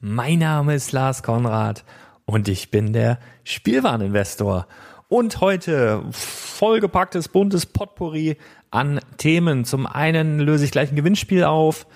[0.00, 1.82] Mein Name ist Lars Konrad
[2.26, 4.66] und ich bin der Spielwareninvestor.
[5.08, 8.36] Und heute vollgepacktes buntes Potpourri
[8.70, 9.64] an Themen.
[9.64, 11.86] Zum einen löse ich gleich ein Gewinnspiel auf.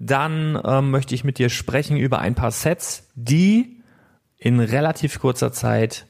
[0.00, 3.82] Dann ähm, möchte ich mit dir sprechen über ein paar Sets, die
[4.36, 6.06] in relativ kurzer Zeit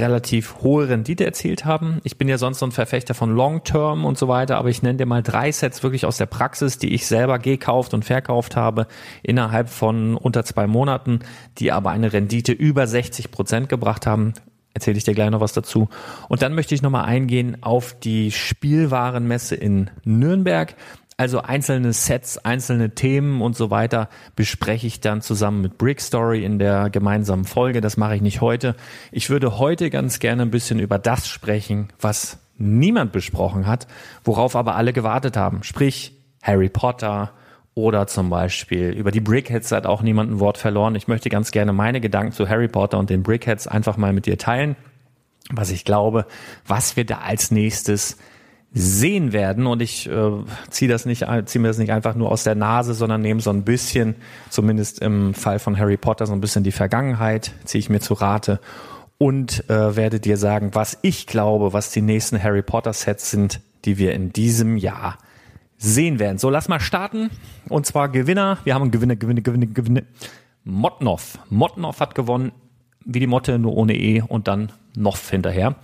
[0.00, 2.00] relativ hohe Rendite erzielt haben.
[2.04, 4.82] Ich bin ja sonst so ein Verfechter von Long Term und so weiter, aber ich
[4.82, 8.56] nenne dir mal drei Sets wirklich aus der Praxis, die ich selber gekauft und verkauft
[8.56, 8.86] habe
[9.22, 11.20] innerhalb von unter zwei Monaten,
[11.58, 14.34] die aber eine Rendite über 60 Prozent gebracht haben.
[14.74, 15.88] Erzähle ich dir gleich noch was dazu.
[16.28, 20.74] Und dann möchte ich nochmal eingehen auf die Spielwarenmesse in Nürnberg.
[21.18, 26.44] Also einzelne Sets, einzelne Themen und so weiter bespreche ich dann zusammen mit Brick Story
[26.44, 27.80] in der gemeinsamen Folge.
[27.80, 28.76] Das mache ich nicht heute.
[29.12, 33.86] Ich würde heute ganz gerne ein bisschen über das sprechen, was niemand besprochen hat,
[34.24, 35.62] worauf aber alle gewartet haben.
[35.62, 37.32] Sprich Harry Potter
[37.74, 40.96] oder zum Beispiel über die Brickheads hat auch niemand ein Wort verloren.
[40.96, 44.26] Ich möchte ganz gerne meine Gedanken zu Harry Potter und den Brickheads einfach mal mit
[44.26, 44.76] dir teilen,
[45.50, 46.26] was ich glaube,
[46.66, 48.18] was wir da als nächstes
[48.78, 49.66] sehen werden.
[49.66, 50.30] Und ich äh,
[50.68, 53.50] ziehe das nicht, ziehe mir das nicht einfach nur aus der Nase, sondern nehme so
[53.50, 54.16] ein bisschen,
[54.50, 58.14] zumindest im Fall von Harry Potter, so ein bisschen die Vergangenheit, ziehe ich mir zu
[58.14, 58.60] Rate
[59.16, 63.60] und äh, werde dir sagen, was ich glaube, was die nächsten Harry Potter Sets sind,
[63.86, 65.16] die wir in diesem Jahr
[65.78, 66.36] sehen werden.
[66.36, 67.30] So, lass mal starten.
[67.70, 68.58] Und zwar Gewinner.
[68.64, 70.02] Wir haben Gewinner, Gewinner, Gewinner, Gewinner.
[70.64, 71.38] Motnoff.
[71.48, 72.52] Motnoff hat gewonnen
[73.06, 75.76] wie die Motte, nur ohne E und dann noch hinterher.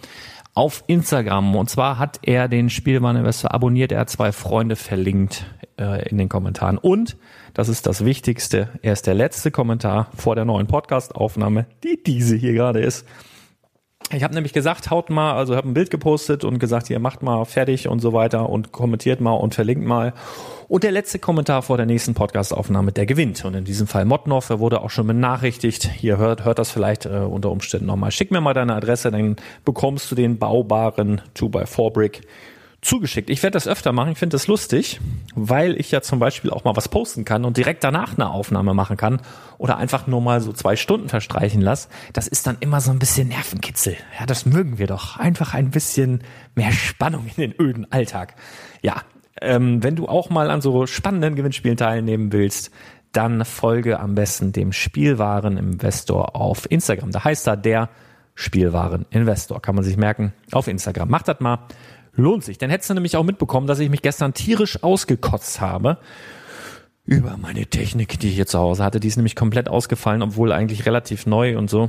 [0.54, 1.56] Auf Instagram.
[1.56, 3.90] Und zwar hat er den Spielwareninvestor abonniert.
[3.90, 5.46] Er hat zwei Freunde verlinkt
[5.78, 6.76] äh, in den Kommentaren.
[6.76, 7.16] Und,
[7.54, 12.37] das ist das Wichtigste, er ist der letzte Kommentar vor der neuen Podcast-Aufnahme, die diese
[12.37, 13.06] hier gerade ist.
[14.10, 17.22] Ich habe nämlich gesagt, haut mal, also habe ein Bild gepostet und gesagt, ihr macht
[17.22, 20.12] mal fertig und so weiter und kommentiert mal und verlinkt mal.
[20.69, 23.44] Und der letzte Kommentar vor der nächsten Podcast-Aufnahme, der gewinnt.
[23.44, 25.84] Und in diesem Fall Motnoff, er wurde auch schon benachrichtigt.
[25.84, 28.10] Hier hört, hört das vielleicht äh, unter Umständen nochmal.
[28.10, 32.22] Schick mir mal deine Adresse, dann bekommst du den baubaren 2x4-Brick
[32.82, 33.31] zugeschickt.
[33.31, 34.12] Ich werde das öfter machen.
[34.12, 35.00] Ich finde das lustig,
[35.34, 38.75] weil ich ja zum Beispiel auch mal was posten kann und direkt danach eine Aufnahme
[38.75, 39.20] machen kann
[39.56, 41.88] oder einfach nur mal so zwei Stunden verstreichen lasse.
[42.12, 43.96] Das ist dann immer so ein bisschen Nervenkitzel.
[44.19, 45.17] Ja, das mögen wir doch.
[45.17, 46.23] Einfach ein bisschen
[46.56, 48.34] mehr Spannung in den öden Alltag.
[48.82, 49.02] Ja,
[49.40, 52.73] ähm, wenn du auch mal an so spannenden Gewinnspielen teilnehmen willst,
[53.12, 57.12] dann folge am besten dem Spielwareninvestor auf Instagram.
[57.12, 57.90] Da heißt da der
[58.35, 59.62] Spielwareninvestor.
[59.62, 61.08] Kann man sich merken auf Instagram.
[61.08, 61.69] Macht das mal.
[62.14, 62.59] Lohnt sich.
[62.59, 65.99] Dann hättest du nämlich auch mitbekommen, dass ich mich gestern tierisch ausgekotzt habe
[67.05, 69.00] über meine Technik, die ich hier zu Hause hatte.
[69.00, 71.88] Die ist nämlich komplett ausgefallen, obwohl eigentlich relativ neu und so.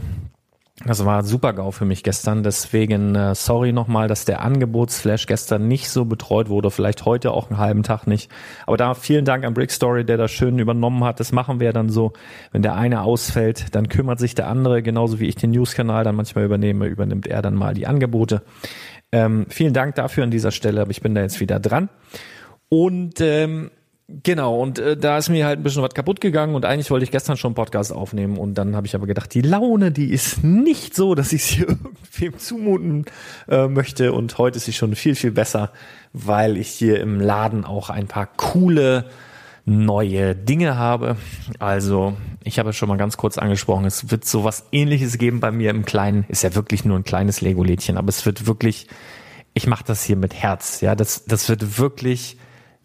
[0.79, 2.41] Das war super GAU für mich gestern.
[2.41, 6.71] Deswegen äh, sorry nochmal, dass der Angebotsflash gestern nicht so betreut wurde.
[6.71, 8.31] Vielleicht heute auch einen halben Tag nicht.
[8.65, 11.19] Aber da vielen Dank an Brickstory, der das schön übernommen hat.
[11.19, 12.13] Das machen wir dann so.
[12.51, 14.81] Wenn der eine ausfällt, dann kümmert sich der andere.
[14.81, 18.41] Genauso wie ich den News-Kanal dann manchmal übernehme, übernimmt er dann mal die Angebote.
[19.11, 21.89] Ähm, vielen Dank dafür an dieser Stelle, aber ich bin da jetzt wieder dran.
[22.67, 23.69] Und ähm,
[24.07, 27.03] genau, und äh, da ist mir halt ein bisschen was kaputt gegangen und eigentlich wollte
[27.03, 30.11] ich gestern schon einen Podcast aufnehmen und dann habe ich aber gedacht, die Laune, die
[30.11, 33.05] ist nicht so, dass ich sie irgendwem zumuten
[33.47, 35.71] äh, möchte und heute ist sie schon viel, viel besser,
[36.11, 39.05] weil ich hier im Laden auch ein paar coole
[39.65, 41.15] neue Dinge habe.
[41.59, 45.69] Also, ich habe schon mal ganz kurz angesprochen, es wird sowas ähnliches geben bei mir
[45.69, 46.25] im Kleinen.
[46.27, 48.87] Ist ja wirklich nur ein kleines Lego-Lädchen, aber es wird wirklich,
[49.53, 50.81] ich mache das hier mit Herz.
[50.81, 52.37] Ja, das, das wird wirklich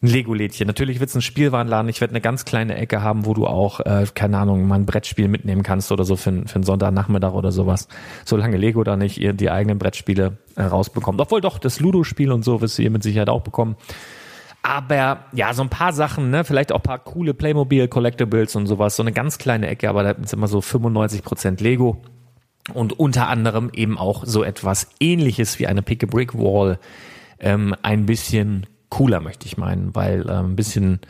[0.03, 0.67] ein Lego-Lädchen.
[0.67, 1.89] Natürlich wird es ein Spielwarenladen.
[1.89, 4.87] Ich werde eine ganz kleine Ecke haben, wo du auch, äh, keine Ahnung, mal ein
[4.87, 7.89] Brettspiel mitnehmen kannst oder so für, für einen Sonntagnachmittag oder sowas.
[8.25, 11.21] Solange Lego da nicht ihr die eigenen Brettspiele äh, rausbekommt.
[11.21, 13.77] Obwohl doch, das Ludo-Spiel und so wirst du ihr mit Sicherheit auch bekommen.
[14.63, 18.97] Aber ja, so ein paar Sachen, ne, vielleicht auch paar coole Playmobil Collectibles und sowas,
[18.97, 22.03] so eine ganz kleine Ecke, aber da ist immer so 95 Prozent Lego
[22.75, 26.79] und unter anderem eben auch so etwas ähnliches wie eine Pick a Brick Wall,
[27.39, 31.01] ähm, ein bisschen cooler möchte ich meinen, weil äh, ein bisschen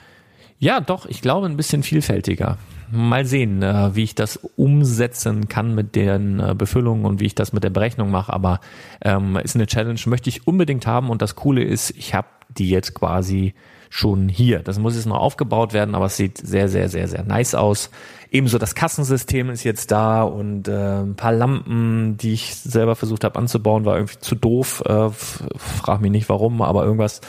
[0.60, 2.58] ja, doch, ich glaube ein bisschen vielfältiger.
[2.90, 7.34] Mal sehen, äh, wie ich das umsetzen kann mit den äh, Befüllungen und wie ich
[7.34, 8.32] das mit der Berechnung mache.
[8.32, 8.60] Aber
[9.02, 11.10] ähm, ist eine Challenge, möchte ich unbedingt haben.
[11.10, 13.54] Und das Coole ist, ich habe die jetzt quasi
[13.90, 14.60] schon hier.
[14.60, 17.90] Das muss jetzt noch aufgebaut werden, aber es sieht sehr, sehr, sehr, sehr nice aus.
[18.30, 23.24] Ebenso das Kassensystem ist jetzt da und äh, ein paar Lampen, die ich selber versucht
[23.24, 24.82] habe anzubauen, war irgendwie zu doof.
[24.84, 27.20] Äh, frag mich nicht warum, aber irgendwas.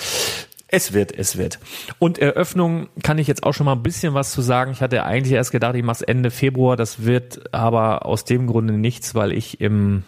[0.67, 1.59] Es wird, es wird.
[1.97, 4.71] Und Eröffnung kann ich jetzt auch schon mal ein bisschen was zu sagen.
[4.71, 6.75] Ich hatte eigentlich erst gedacht, ich mache es Ende Februar.
[6.75, 10.03] Das wird aber aus dem Grunde nichts, weil ich im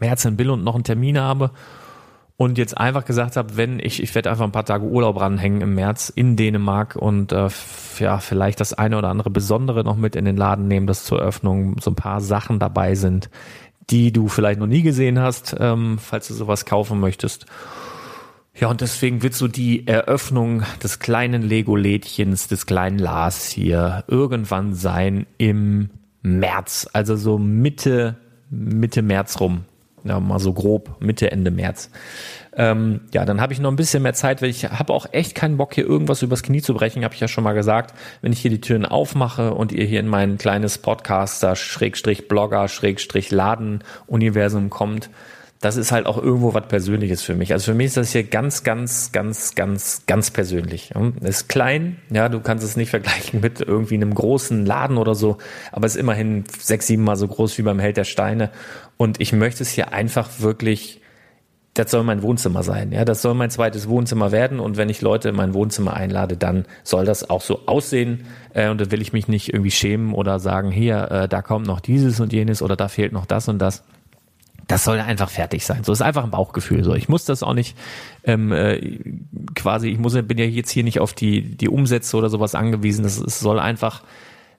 [0.00, 1.52] März in Billund noch einen Termin habe
[2.36, 5.62] und jetzt einfach gesagt habe, wenn ich, ich werde einfach ein paar Tage Urlaub ranhängen
[5.62, 7.48] im März in Dänemark und äh,
[7.98, 11.20] ja, vielleicht das eine oder andere Besondere noch mit in den Laden nehmen, dass zur
[11.20, 13.30] Eröffnung so ein paar Sachen dabei sind,
[13.88, 17.46] die du vielleicht noch nie gesehen hast, ähm, falls du sowas kaufen möchtest.
[18.54, 24.74] Ja, und deswegen wird so die Eröffnung des kleinen Lego-Lädchens, des kleinen Lars hier irgendwann
[24.74, 25.90] sein im
[26.22, 28.16] März, also so Mitte,
[28.50, 29.64] Mitte März rum
[30.06, 31.90] ja, mal so grob Mitte, Ende März.
[32.56, 35.34] Ähm, ja, dann habe ich noch ein bisschen mehr Zeit, weil ich habe auch echt
[35.34, 37.94] keinen Bock, hier irgendwas übers Knie zu brechen, habe ich ja schon mal gesagt.
[38.22, 42.68] Wenn ich hier die Türen aufmache und ihr hier in mein kleines Podcaster, Schrägstrich Blogger,
[42.68, 45.10] Schrägstrich Laden-Universum kommt,
[45.60, 47.52] das ist halt auch irgendwo was Persönliches für mich.
[47.52, 50.92] Also für mich ist das hier ganz, ganz, ganz, ganz, ganz persönlich.
[51.22, 55.14] Es ist klein, ja, du kannst es nicht vergleichen mit irgendwie einem großen Laden oder
[55.14, 55.38] so,
[55.72, 58.50] aber es ist immerhin sechs, sieben Mal so groß wie beim Held der Steine.
[58.96, 61.00] Und ich möchte es hier einfach wirklich,
[61.72, 64.60] das soll mein Wohnzimmer sein, ja, das soll mein zweites Wohnzimmer werden.
[64.60, 68.26] Und wenn ich Leute in mein Wohnzimmer einlade, dann soll das auch so aussehen.
[68.52, 71.66] Äh, und da will ich mich nicht irgendwie schämen oder sagen, hier, äh, da kommt
[71.66, 73.82] noch dieses und jenes oder da fehlt noch das und das
[74.66, 75.84] das soll einfach fertig sein.
[75.84, 76.82] So ist einfach ein Bauchgefühl.
[76.82, 77.76] So, ich muss das auch nicht
[78.24, 78.98] ähm, äh,
[79.54, 79.88] quasi.
[79.88, 83.04] Ich muss, bin ja jetzt hier nicht auf die die Umsätze oder sowas angewiesen.
[83.04, 84.02] Es soll einfach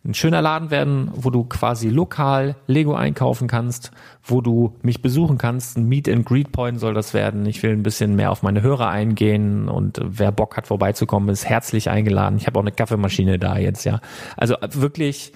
[0.06, 3.92] ein schöner Laden werden, wo du quasi lokal Lego einkaufen kannst,
[4.24, 5.78] wo du mich besuchen kannst.
[5.78, 7.46] Ein Meet and Greet Point soll das werden.
[7.46, 11.46] Ich will ein bisschen mehr auf meine Hörer eingehen und wer Bock hat vorbeizukommen, ist
[11.46, 12.38] herzlich eingeladen.
[12.38, 14.00] Ich habe auch eine Kaffeemaschine da jetzt, ja.
[14.38, 15.34] Also wirklich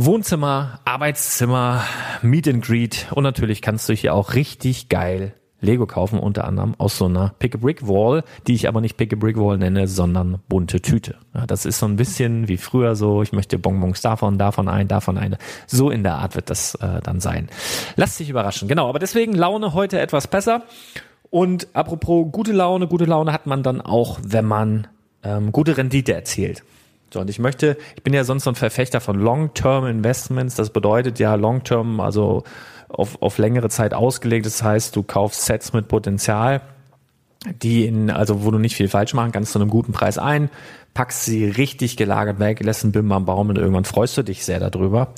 [0.00, 1.82] Wohnzimmer, Arbeitszimmer,
[2.22, 6.76] Meet and Greet und natürlich kannst du hier auch richtig geil Lego kaufen, unter anderem
[6.78, 11.16] aus so einer Pick-a-Brick-Wall, die ich aber nicht Pick-a-Brick-Wall nenne, sondern bunte Tüte.
[11.34, 14.86] Ja, das ist so ein bisschen wie früher so, ich möchte Bonbons davon, davon ein,
[14.86, 15.36] davon eine.
[15.66, 17.48] So in der Art wird das äh, dann sein.
[17.96, 18.68] Lass dich überraschen.
[18.68, 20.62] Genau, aber deswegen Laune heute etwas besser.
[21.28, 24.86] Und apropos gute Laune, gute Laune hat man dann auch, wenn man
[25.24, 26.62] ähm, gute Rendite erzielt.
[27.12, 30.56] So, und ich möchte, ich bin ja sonst so ein Verfechter von Long-Term Investments.
[30.56, 32.44] Das bedeutet ja Long-Term, also
[32.88, 34.46] auf, auf längere Zeit ausgelegt.
[34.46, 36.60] Das heißt, du kaufst Sets mit Potenzial,
[37.62, 40.50] die in, also wo du nicht viel falsch machen kannst, zu einem guten Preis ein,
[40.94, 44.44] packst sie richtig gelagert weg, lässt einen Bim am Baum und irgendwann freust du dich
[44.44, 45.14] sehr darüber.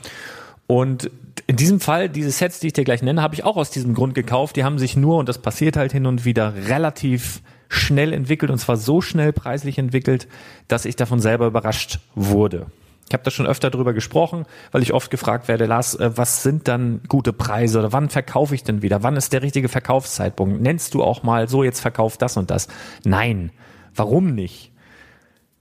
[0.67, 1.11] Und
[1.47, 3.95] in diesem Fall, diese Sets, die ich dir gleich nenne, habe ich auch aus diesem
[3.95, 4.57] Grund gekauft.
[4.57, 8.59] Die haben sich nur, und das passiert halt hin und wieder, relativ schnell entwickelt und
[8.59, 10.27] zwar so schnell preislich entwickelt,
[10.69, 12.67] dass ich davon selber überrascht wurde.
[13.09, 16.43] Ich habe da schon öfter drüber gesprochen, weil ich oft gefragt werde, Lars, äh, was
[16.43, 19.03] sind dann gute Preise oder wann verkaufe ich denn wieder?
[19.03, 20.61] Wann ist der richtige Verkaufszeitpunkt?
[20.61, 22.69] Nennst du auch mal so, jetzt verkauft das und das?
[23.05, 23.51] Nein.
[23.97, 24.71] Warum nicht?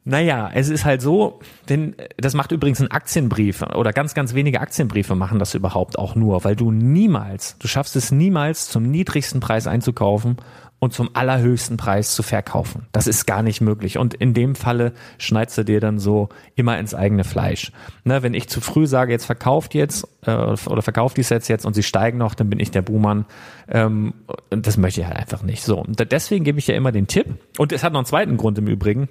[0.10, 1.40] Naja, es ist halt so,
[1.70, 6.16] denn das macht übrigens ein Aktienbrief oder ganz, ganz wenige Aktienbriefe machen das überhaupt auch
[6.16, 10.38] nur, weil du niemals, du schaffst es niemals zum niedrigsten Preis einzukaufen
[10.80, 12.88] und zum allerhöchsten Preis zu verkaufen.
[12.92, 14.00] Das ist gar nicht möglich.
[14.00, 17.72] Und in dem Falle schneidest du dir dann so immer ins eigene Fleisch.
[18.04, 21.68] Ne, wenn ich zu früh sage, jetzt verkauft jetzt äh, oder verkauft die Sets jetzt
[21.68, 23.26] und sie steigen noch, dann bin ich der Buhmann.
[23.68, 24.16] Ähm,
[24.50, 25.64] das möchte ich halt einfach nicht.
[25.64, 27.28] So, und deswegen gebe ich ja immer den Tipp.
[27.60, 29.08] Und es hat noch einen zweiten Grund im Übrigen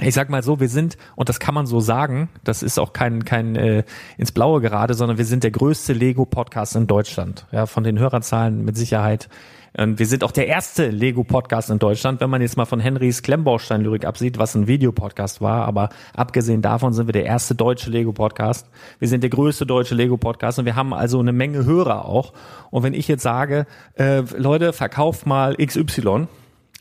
[0.00, 2.92] ich sag mal so, wir sind, und das kann man so sagen, das ist auch
[2.92, 3.84] kein, kein äh,
[4.16, 7.46] ins Blaue gerade, sondern wir sind der größte Lego-Podcast in Deutschland.
[7.50, 9.28] Ja, von den Hörerzahlen mit Sicherheit.
[9.76, 13.22] Und wir sind auch der erste Lego-Podcast in Deutschland, wenn man jetzt mal von Henrys
[13.22, 15.66] Klemmbaustein-Lyrik absieht, was ein Videopodcast war.
[15.66, 18.68] Aber abgesehen davon sind wir der erste deutsche Lego-Podcast.
[18.98, 22.32] Wir sind der größte deutsche Lego-Podcast und wir haben also eine Menge Hörer auch.
[22.70, 23.66] Und wenn ich jetzt sage,
[23.98, 26.28] äh, Leute, verkauft mal XY,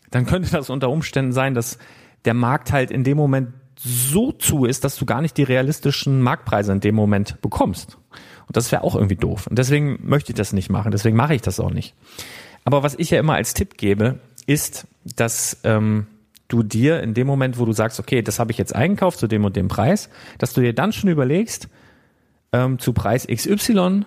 [0.09, 1.77] dann könnte das unter Umständen sein, dass
[2.27, 6.21] der Markt halt in dem Moment so zu ist, dass du gar nicht die realistischen
[6.21, 7.97] Marktpreise in dem Moment bekommst.
[8.47, 9.47] Und das wäre auch irgendwie doof.
[9.47, 10.91] Und deswegen möchte ich das nicht machen.
[10.91, 11.95] Deswegen mache ich das auch nicht.
[12.65, 16.07] Aber was ich ja immer als Tipp gebe, ist, dass ähm,
[16.47, 19.27] du dir in dem Moment, wo du sagst, okay, das habe ich jetzt eingekauft zu
[19.27, 21.69] dem und dem Preis, dass du dir dann schon überlegst,
[22.51, 24.05] ähm, zu Preis XY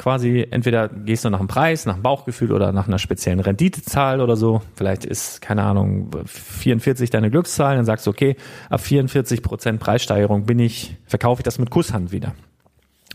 [0.00, 4.22] quasi entweder gehst du nach dem Preis, nach dem Bauchgefühl oder nach einer speziellen Renditezahl
[4.22, 4.62] oder so.
[4.74, 8.36] Vielleicht ist, keine Ahnung, 44 deine Glückszahl, dann sagst du, okay,
[8.70, 12.34] ab 44 Prozent Preissteigerung bin ich, verkaufe ich das mit Kusshand wieder.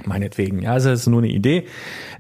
[0.05, 0.61] Meinetwegen.
[0.61, 1.65] Ja, also das ist nur eine Idee.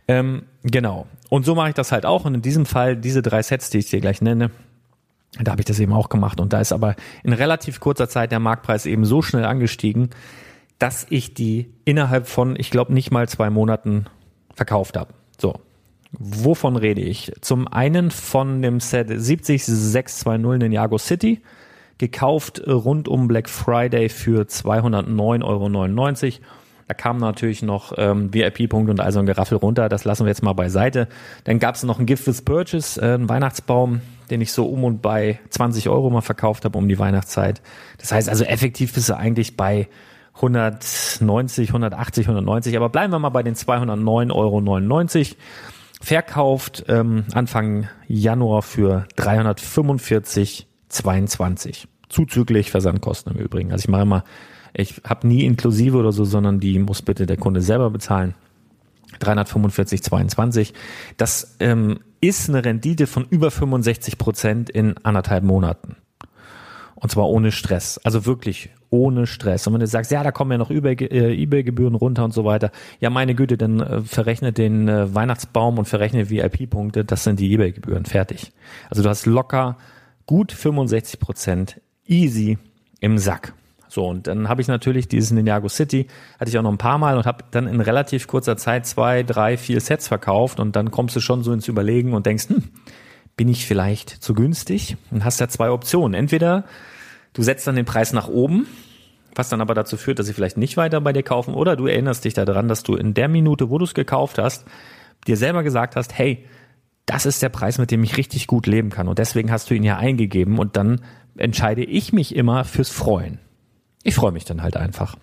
[0.07, 1.05] Ähm, genau.
[1.29, 2.25] Und so mache ich das halt auch.
[2.25, 4.49] Und in diesem Fall, diese drei Sets, die ich dir gleich nenne,
[5.39, 6.39] da habe ich das eben auch gemacht.
[6.39, 10.09] Und da ist aber in relativ kurzer Zeit der Marktpreis eben so schnell angestiegen,
[10.79, 14.07] dass ich die innerhalb von, ich glaube, nicht mal zwei Monaten
[14.55, 15.13] verkauft habe.
[15.39, 15.53] So.
[16.11, 17.31] Wovon rede ich?
[17.41, 21.41] Zum einen von dem Set 70620 Ninjago City,
[21.97, 26.45] gekauft rund um Black Friday für 209,99 Euro.
[26.87, 29.89] Da kam natürlich noch ähm, VIP-Punkte und also ein Geraffel runter.
[29.89, 31.07] Das lassen wir jetzt mal beiseite.
[31.43, 34.83] Dann gab es noch ein Gift with Purchase, äh, einen Weihnachtsbaum, den ich so um
[34.83, 37.61] und bei 20 Euro mal verkauft habe um die Weihnachtszeit.
[37.97, 39.87] Das heißt also effektiv bist du eigentlich bei
[40.35, 44.59] 190, 180, 190, aber bleiben wir mal bei den 209,99 Euro.
[46.01, 51.87] Verkauft ähm, Anfang Januar für 345,22.
[52.09, 53.71] Zuzüglich Versandkosten im Übrigen.
[53.71, 54.23] Also ich mache immer,
[54.73, 58.35] ich habe nie inklusive oder so, sondern die muss bitte der Kunde selber bezahlen.
[59.21, 60.73] 345,22.
[61.17, 65.95] Das ähm, ist eine Rendite von über 65 Prozent in anderthalb Monaten.
[66.95, 67.99] Und zwar ohne Stress.
[68.03, 69.67] Also wirklich ohne Stress.
[69.67, 72.71] Und wenn du sagst, ja, da kommen ja noch äh, eBay-Gebühren runter und so weiter,
[72.99, 77.53] ja, meine Güte, dann äh, verrechne den äh, Weihnachtsbaum und verrechne VIP-Punkte, das sind die
[77.53, 78.51] eBay-Gebühren, fertig.
[78.89, 79.77] Also du hast locker
[80.25, 82.57] gut 65 Prozent easy
[82.99, 83.53] im Sack.
[83.87, 86.07] So, und dann habe ich natürlich dieses Ninjago City,
[86.39, 89.23] hatte ich auch noch ein paar Mal und habe dann in relativ kurzer Zeit zwei,
[89.23, 92.63] drei, vier Sets verkauft und dann kommst du schon so ins Überlegen und denkst, hm,
[93.37, 94.97] bin ich vielleicht zu günstig?
[95.11, 96.13] Und hast ja zwei Optionen.
[96.13, 96.65] Entweder
[97.33, 98.67] du setzt dann den Preis nach oben
[99.35, 101.87] was dann aber dazu führt, dass sie vielleicht nicht weiter bei dir kaufen oder du
[101.87, 104.65] erinnerst dich daran, dass du in der Minute, wo du es gekauft hast,
[105.27, 106.45] dir selber gesagt hast, hey,
[107.05, 109.75] das ist der Preis, mit dem ich richtig gut leben kann und deswegen hast du
[109.75, 111.01] ihn ja eingegeben und dann
[111.37, 113.39] entscheide ich mich immer fürs Freuen.
[114.03, 115.15] Ich freue mich dann halt einfach.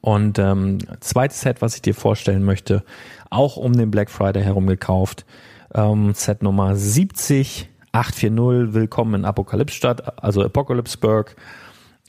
[0.00, 2.84] Und ähm, zweites Set, was ich dir vorstellen möchte,
[3.28, 5.26] auch um den Black Friday herum gekauft,
[5.74, 11.34] ähm, Set Nummer 70 840, Willkommen in Apokalypse-Stadt, also Apocalypseburg.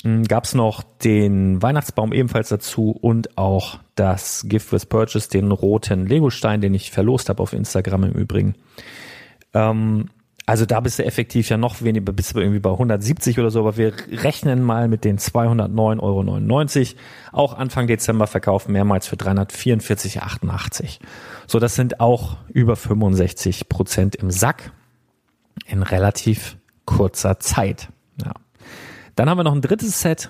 [0.04, 5.52] Hm, gab es noch den Weihnachtsbaum ebenfalls dazu und auch das Gift with Purchase, den
[5.52, 8.56] roten Lego-Stein, den ich verlost habe auf Instagram im Übrigen.
[9.54, 10.10] Ähm,
[10.48, 13.60] also da bist du effektiv ja noch weniger, bist du irgendwie bei 170 oder so,
[13.60, 17.00] aber wir rechnen mal mit den 209,99 Euro.
[17.32, 21.00] Auch Anfang Dezember verkaufen mehrmals für 344,88.
[21.48, 24.72] So, das sind auch über 65 Prozent im Sack
[25.68, 27.90] in relativ kurzer Zeit.
[28.26, 28.34] Ja.
[29.16, 30.30] Dann haben wir noch ein drittes Set.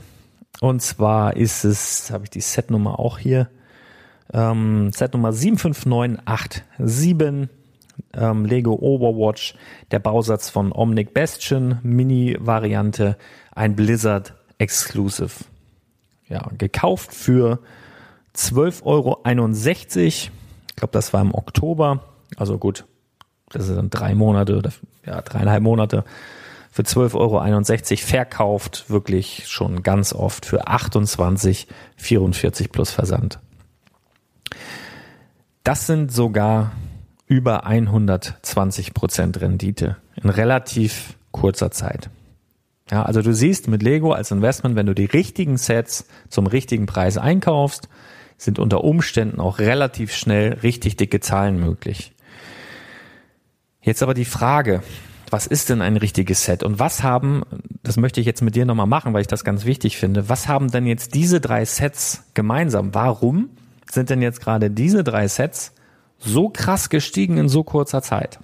[0.60, 3.50] Und zwar ist es, habe ich die Setnummer auch hier,
[4.34, 7.50] ähm, Set Nummer 75987
[8.14, 9.56] ähm, Lego Overwatch,
[9.92, 13.18] der Bausatz von Omnic Bastion, Mini-Variante,
[13.54, 15.46] ein Blizzard Exclusive.
[16.28, 17.60] Ja, gekauft für
[18.36, 19.20] 12,61 Euro.
[19.26, 20.32] Ich
[20.76, 22.06] glaube, das war im Oktober.
[22.38, 22.86] Also gut,
[23.50, 24.72] das sind dann drei Monate oder
[25.06, 26.06] ja, dreieinhalb Monate.
[26.72, 27.42] Für 12,61 Euro
[28.08, 33.40] verkauft, wirklich schon ganz oft für 28,44 plus Versand.
[35.66, 36.72] Das sind sogar
[37.28, 42.10] über 120 Prozent Rendite in relativ kurzer Zeit.
[42.90, 46.88] Ja, also du siehst mit Lego als Investment, wenn du die richtigen Sets zum richtigen
[46.88, 47.90] Preis einkaufst,
[48.38, 52.14] sind unter Umständen auch relativ schnell richtig dicke Zahlen möglich.
[53.82, 54.84] Jetzt aber die Frage,
[55.32, 57.44] was ist denn ein richtiges Set und was haben,
[57.84, 60.48] das möchte ich jetzt mit dir nochmal machen, weil ich das ganz wichtig finde, was
[60.48, 62.94] haben denn jetzt diese drei Sets gemeinsam?
[62.94, 63.50] Warum
[63.90, 65.74] sind denn jetzt gerade diese drei Sets
[66.20, 68.40] so krass gestiegen in so kurzer Zeit?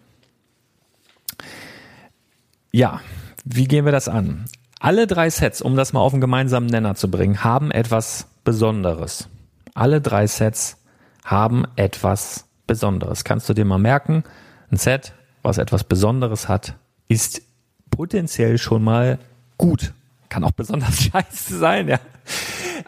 [2.71, 3.01] Ja,
[3.43, 4.45] wie gehen wir das an?
[4.79, 9.27] Alle drei Sets, um das mal auf einen gemeinsamen Nenner zu bringen, haben etwas Besonderes.
[9.73, 10.77] Alle drei Sets
[11.25, 13.23] haben etwas Besonderes.
[13.23, 14.23] Kannst du dir mal merken,
[14.71, 15.13] ein Set,
[15.47, 16.75] was etwas Besonderes hat,
[17.07, 17.41] ist
[17.89, 19.17] potenziell schon mal
[19.57, 19.93] gut.
[20.29, 21.99] Kann auch besonders scheiße sein, ja.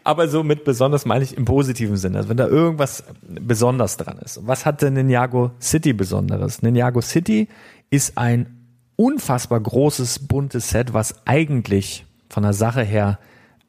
[0.03, 2.17] Aber so mit besonders meine ich im positiven Sinne.
[2.17, 4.45] Also wenn da irgendwas besonders dran ist.
[4.45, 6.61] Was hat denn Ninjago City Besonderes?
[6.61, 7.47] Ninjago City
[7.89, 8.57] ist ein
[8.95, 13.19] unfassbar großes, buntes Set, was eigentlich von der Sache her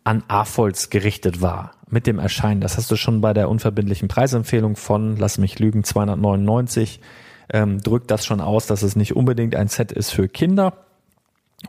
[0.02, 2.60] an AFOLs gerichtet war mit dem Erscheinen.
[2.60, 7.00] Das hast du schon bei der unverbindlichen Preisempfehlung von, lass mich lügen, 299,
[7.52, 10.74] ähm, drückt das schon aus, dass es nicht unbedingt ein Set ist für Kinder.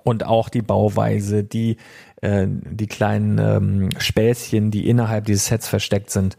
[0.03, 1.77] Und auch die Bauweise, die
[2.21, 6.37] äh, die kleinen ähm, Späßchen, die innerhalb dieses Sets versteckt sind,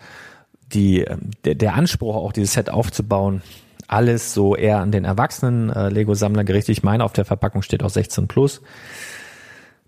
[0.73, 3.43] die, äh, der, der Anspruch, auch dieses Set aufzubauen,
[3.89, 6.79] alles so eher an den erwachsenen äh, Lego-Sammler gerichtet.
[6.79, 8.63] Ich meine, auf der Verpackung steht auch 16 plus.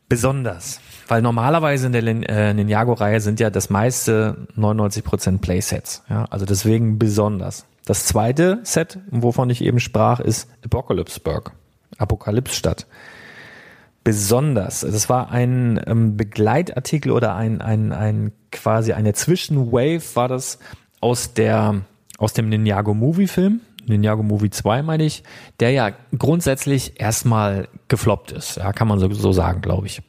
[0.08, 6.02] Besonders, weil normalerweise in der äh, Ninjago-Reihe sind ja das meiste 99% Playsets.
[6.10, 7.64] Ja, also deswegen besonders.
[7.84, 11.52] Das zweite Set, wovon ich eben sprach, ist Apocalypseburg.
[11.98, 12.86] Apokalypsstadt
[14.04, 14.80] besonders.
[14.80, 20.58] Das war ein ähm, Begleitartikel oder ein, ein, ein quasi eine Zwischenwave war das
[21.00, 21.80] aus der
[22.18, 25.24] aus dem Ninjago Movie Film, Ninjago Movie 2 meine ich,
[25.58, 30.00] der ja grundsätzlich erstmal gefloppt ist, ja, kann man so, so sagen, glaube ich.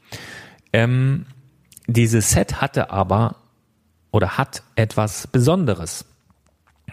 [0.71, 1.25] Ähm,
[1.87, 3.37] dieses Set hatte aber
[4.11, 6.05] oder hat etwas Besonderes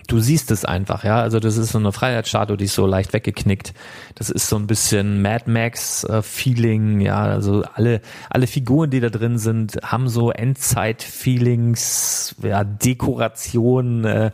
[0.08, 1.20] du siehst es einfach, ja.
[1.20, 3.74] Also das ist so eine Freiheitsstatue, die ist so leicht weggeknickt.
[4.14, 7.22] Das ist so ein bisschen Mad Max äh, Feeling, ja.
[7.22, 14.04] Also alle alle Figuren, die da drin sind, haben so Endzeit Feelings, ja, Dekoration.
[14.04, 14.30] Äh,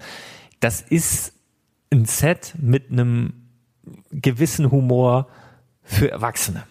[0.60, 1.32] das ist
[1.90, 3.32] ein Set mit einem
[4.10, 5.28] gewissen Humor
[5.82, 6.64] für Erwachsene.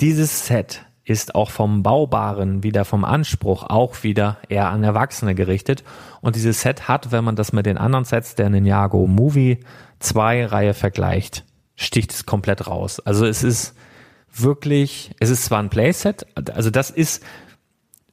[0.00, 5.82] Dieses Set ist auch vom Baubaren wieder vom Anspruch auch wieder eher an Erwachsene gerichtet.
[6.20, 9.58] Und dieses Set hat, wenn man das mit den anderen Sets der Ninjago Movie
[9.98, 13.00] 2 Reihe vergleicht, sticht es komplett raus.
[13.00, 13.74] Also es ist
[14.32, 17.22] wirklich, es ist zwar ein Playset, also das ist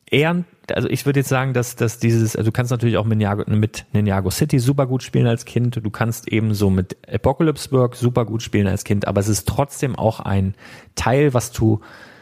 [0.06, 3.20] eher, also ich würde jetzt sagen, dass, dass dieses, also du kannst natürlich auch mit
[3.20, 7.96] Ninjago, mit Ninjago City super gut spielen als Kind, du kannst ebenso mit Apocalypse Work
[7.96, 10.56] super gut spielen als Kind, aber es ist trotzdem auch ein
[10.96, 11.82] Teil, was du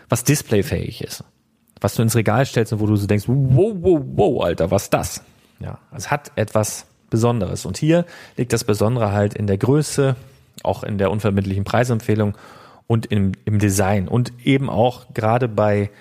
[0.10, 1.24] was displayfähig ist.
[1.80, 4.90] Was du ins Regal stellst und wo du so denkst, wow, wow, wow, Alter, was
[4.90, 5.22] das?
[5.60, 7.66] Ja, es hat etwas Besonderes.
[7.66, 10.16] Und hier liegt das Besondere halt in der Größe,
[10.64, 12.36] auch in der unvermittlichen Preisempfehlung
[12.88, 15.92] und im, im Design und eben auch gerade bei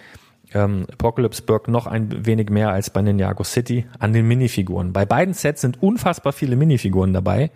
[0.55, 4.93] ähm, Apocalypse Burg noch ein wenig mehr als bei Ninjago City an den Minifiguren.
[4.93, 7.51] Bei beiden Sets sind unfassbar viele Minifiguren dabei.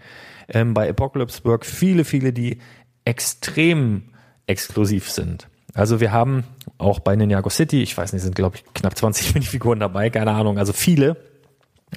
[0.49, 2.59] Ähm, bei Apocalypse Burg viele, viele, die
[3.05, 4.03] extrem
[4.47, 5.49] exklusiv sind.
[5.75, 6.45] Also wir haben
[6.79, 10.33] auch bei Ninjago City, ich weiß nicht, sind glaube ich knapp 20 Minifiguren dabei, keine
[10.33, 11.17] Ahnung, also viele.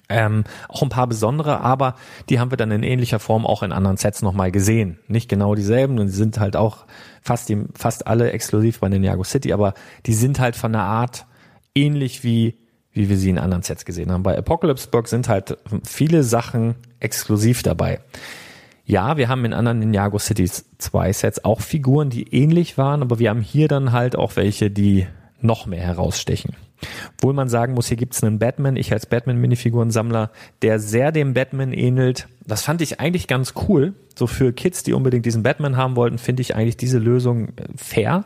[0.10, 1.96] Ähm, auch ein paar besondere, aber
[2.28, 4.98] die haben wir dann in ähnlicher Form auch in anderen Sets nochmal gesehen.
[5.08, 6.86] Nicht genau dieselben und die sind halt auch
[7.22, 9.76] fast, die, fast alle exklusiv bei Ninjago City, aber
[10.08, 11.28] die sind halt von der Art
[11.76, 12.58] ähnlich wie
[12.94, 14.24] wie wir sie in anderen Sets gesehen haben.
[14.24, 18.00] Bei Apocalypse Burg sind halt viele Sachen exklusiv dabei.
[18.86, 23.18] Ja, wir haben in anderen Ninjago Cities 2 Sets auch Figuren, die ähnlich waren, aber
[23.20, 25.08] wir haben hier dann halt auch welche, die
[25.40, 26.56] noch mehr herausstechen.
[27.16, 31.34] Obwohl man sagen muss, hier gibt es einen Batman, ich als Batman-Minifigurensammler, der sehr dem
[31.34, 32.28] Batman ähnelt.
[32.46, 33.94] Das fand ich eigentlich ganz cool.
[34.16, 37.64] So für Kids, die unbedingt diesen Batman haben wollten, finde ich eigentlich diese Lösung äh,
[37.78, 38.26] fair.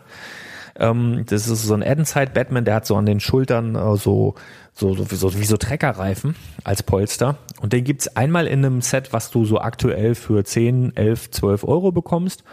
[0.80, 4.36] Ähm, das ist so ein Addenside-Batman, der hat so an den Schultern äh, so
[4.78, 7.38] so, so, so wie so Treckerreifen als Polster.
[7.62, 11.64] Und den gibt's einmal in einem Set, was du so aktuell für 10, 11, 12
[11.64, 12.44] Euro bekommst.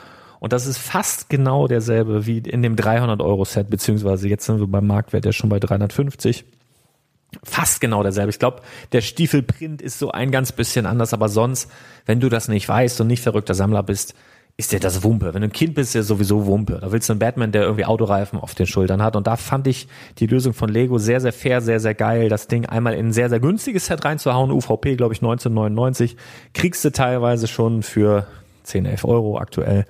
[0.41, 4.59] Und das ist fast genau derselbe wie in dem 300 Euro Set, beziehungsweise jetzt sind
[4.59, 6.45] wir beim Marktwert ja schon bei 350.
[7.43, 8.31] Fast genau derselbe.
[8.31, 11.71] Ich glaube, der Stiefelprint ist so ein ganz bisschen anders, aber sonst,
[12.07, 14.15] wenn du das nicht weißt und nicht verrückter Sammler bist,
[14.57, 15.35] ist dir das Wumpe.
[15.35, 16.79] Wenn du ein Kind bist, ist dir sowieso Wumpe.
[16.81, 19.17] Da willst du einen Batman, der irgendwie Autoreifen auf den Schultern hat.
[19.17, 19.89] Und da fand ich
[20.19, 22.29] die Lösung von Lego sehr, sehr fair, sehr, sehr geil.
[22.29, 24.53] Das Ding einmal in ein sehr, sehr günstiges Set reinzuhauen.
[24.53, 26.17] UVP, glaube ich, 1999.
[26.53, 28.29] Kriegst du teilweise schon für
[28.63, 29.87] 10, 11 Euro aktuell.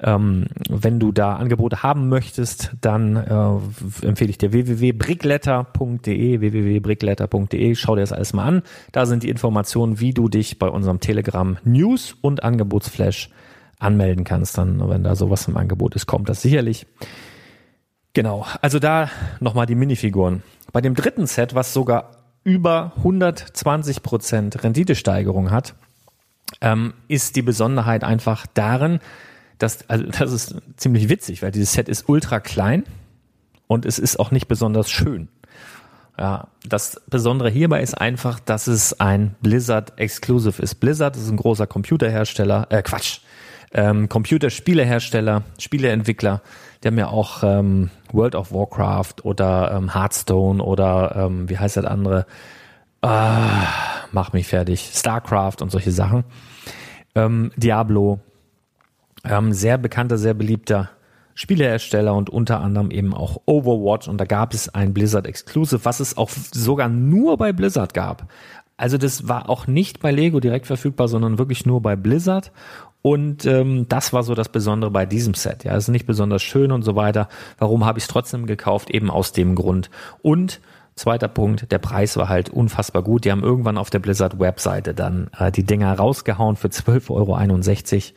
[0.00, 7.74] Ähm, wenn du da Angebote haben möchtest, dann äh, empfehle ich dir www.brickletter.de, www.brickletter.de.
[7.74, 8.62] Schau dir das alles mal an.
[8.92, 13.30] Da sind die Informationen, wie du dich bei unserem Telegram News und Angebotsflash
[13.78, 16.86] anmelden kannst, dann, wenn da sowas im Angebot ist, kommt das sicherlich.
[18.12, 19.10] Genau, also da
[19.40, 20.42] nochmal die Minifiguren.
[20.72, 22.10] Bei dem dritten Set, was sogar
[22.44, 25.74] über 120 Prozent Renditesteigerung hat,
[26.60, 29.00] ähm, ist die Besonderheit einfach darin,
[29.58, 32.84] dass, also das ist ziemlich witzig, weil dieses Set ist ultra klein
[33.66, 35.28] und es ist auch nicht besonders schön.
[36.18, 40.76] Ja, das Besondere hierbei ist einfach, dass es ein Blizzard Exclusive ist.
[40.76, 43.20] Blizzard ist ein großer Computerhersteller, äh Quatsch,
[43.72, 46.42] ähm, Computerspielehersteller, Spieleentwickler,
[46.82, 51.76] die haben ja auch ähm, World of Warcraft oder ähm, Hearthstone oder ähm, wie heißt
[51.76, 52.26] das andere?
[53.02, 53.66] Ah,
[54.12, 54.90] mach mich fertig.
[54.94, 56.24] StarCraft und solche Sachen.
[57.14, 58.20] Ähm, Diablo,
[59.24, 60.90] ähm, sehr bekannter, sehr beliebter
[61.34, 66.00] Spielehersteller und unter anderem eben auch Overwatch und da gab es ein Blizzard Exclusive, was
[66.00, 68.28] es auch sogar nur bei Blizzard gab.
[68.76, 72.52] Also das war auch nicht bei Lego direkt verfügbar, sondern wirklich nur bei Blizzard
[73.02, 75.64] und ähm, das war so das Besondere bei diesem Set.
[75.64, 77.28] Ja, es ist nicht besonders schön und so weiter.
[77.58, 78.90] Warum habe ich es trotzdem gekauft?
[78.90, 79.90] Eben aus dem Grund.
[80.20, 80.60] Und
[80.96, 83.24] zweiter Punkt, der Preis war halt unfassbar gut.
[83.24, 88.16] Die haben irgendwann auf der Blizzard-Webseite dann äh, die Dinger rausgehauen für 12,61 Euro.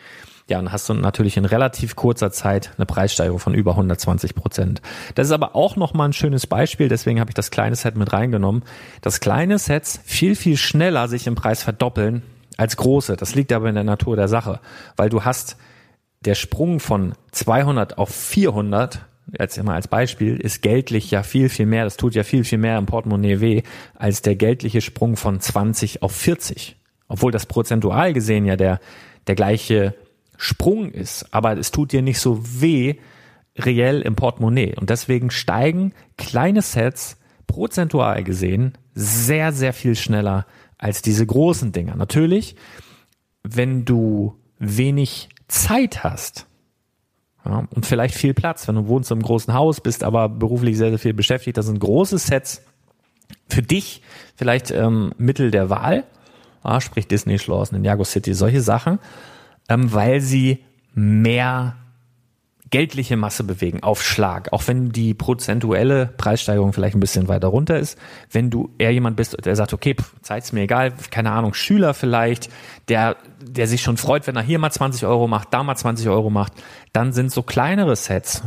[0.49, 4.81] Ja, und hast du natürlich in relativ kurzer Zeit eine Preissteigerung von über 120 Prozent.
[5.15, 8.11] Das ist aber auch nochmal ein schönes Beispiel, deswegen habe ich das kleine Set mit
[8.11, 8.63] reingenommen.
[9.01, 12.23] Das kleine Sets viel, viel schneller sich im Preis verdoppeln
[12.57, 13.15] als große.
[13.15, 14.59] Das liegt aber in der Natur der Sache,
[14.95, 15.57] weil du hast
[16.21, 19.05] der Sprung von 200 auf 400
[19.39, 22.57] jetzt immer als Beispiel, ist geldlich ja viel, viel mehr, das tut ja viel, viel
[22.57, 23.63] mehr im Portemonnaie weh,
[23.95, 26.75] als der geldliche Sprung von 20 auf 40.
[27.07, 28.79] Obwohl das prozentual gesehen ja der,
[29.27, 29.95] der gleiche
[30.37, 32.95] Sprung ist, aber es tut dir nicht so weh,
[33.57, 34.75] reell im Portemonnaie.
[34.75, 40.45] Und deswegen steigen kleine Sets prozentual gesehen sehr, sehr viel schneller
[40.81, 41.95] als diese großen Dinger.
[41.95, 42.57] Natürlich,
[43.43, 46.47] wenn du wenig Zeit hast
[47.45, 50.89] ja, und vielleicht viel Platz, wenn du wohnst im großen Haus, bist aber beruflich sehr,
[50.89, 52.63] sehr viel beschäftigt, das sind große Sets
[53.47, 54.01] für dich
[54.35, 56.03] vielleicht ähm, Mittel der Wahl,
[56.63, 58.99] ja, sprich Disney Schloss, Ninjago City, solche Sachen,
[59.69, 60.63] ähm, weil sie
[60.93, 61.75] mehr
[62.71, 67.77] geldliche Masse bewegen auf Schlag, auch wenn die prozentuelle Preissteigerung vielleicht ein bisschen weiter runter
[67.77, 67.97] ist.
[68.31, 71.93] Wenn du eher jemand bist, der sagt, okay, pff, Zeit's mir egal, keine Ahnung, Schüler
[71.93, 72.49] vielleicht,
[72.87, 76.07] der, der sich schon freut, wenn er hier mal 20 Euro macht, da mal 20
[76.07, 76.53] Euro macht,
[76.93, 78.41] dann sind so kleinere Sets,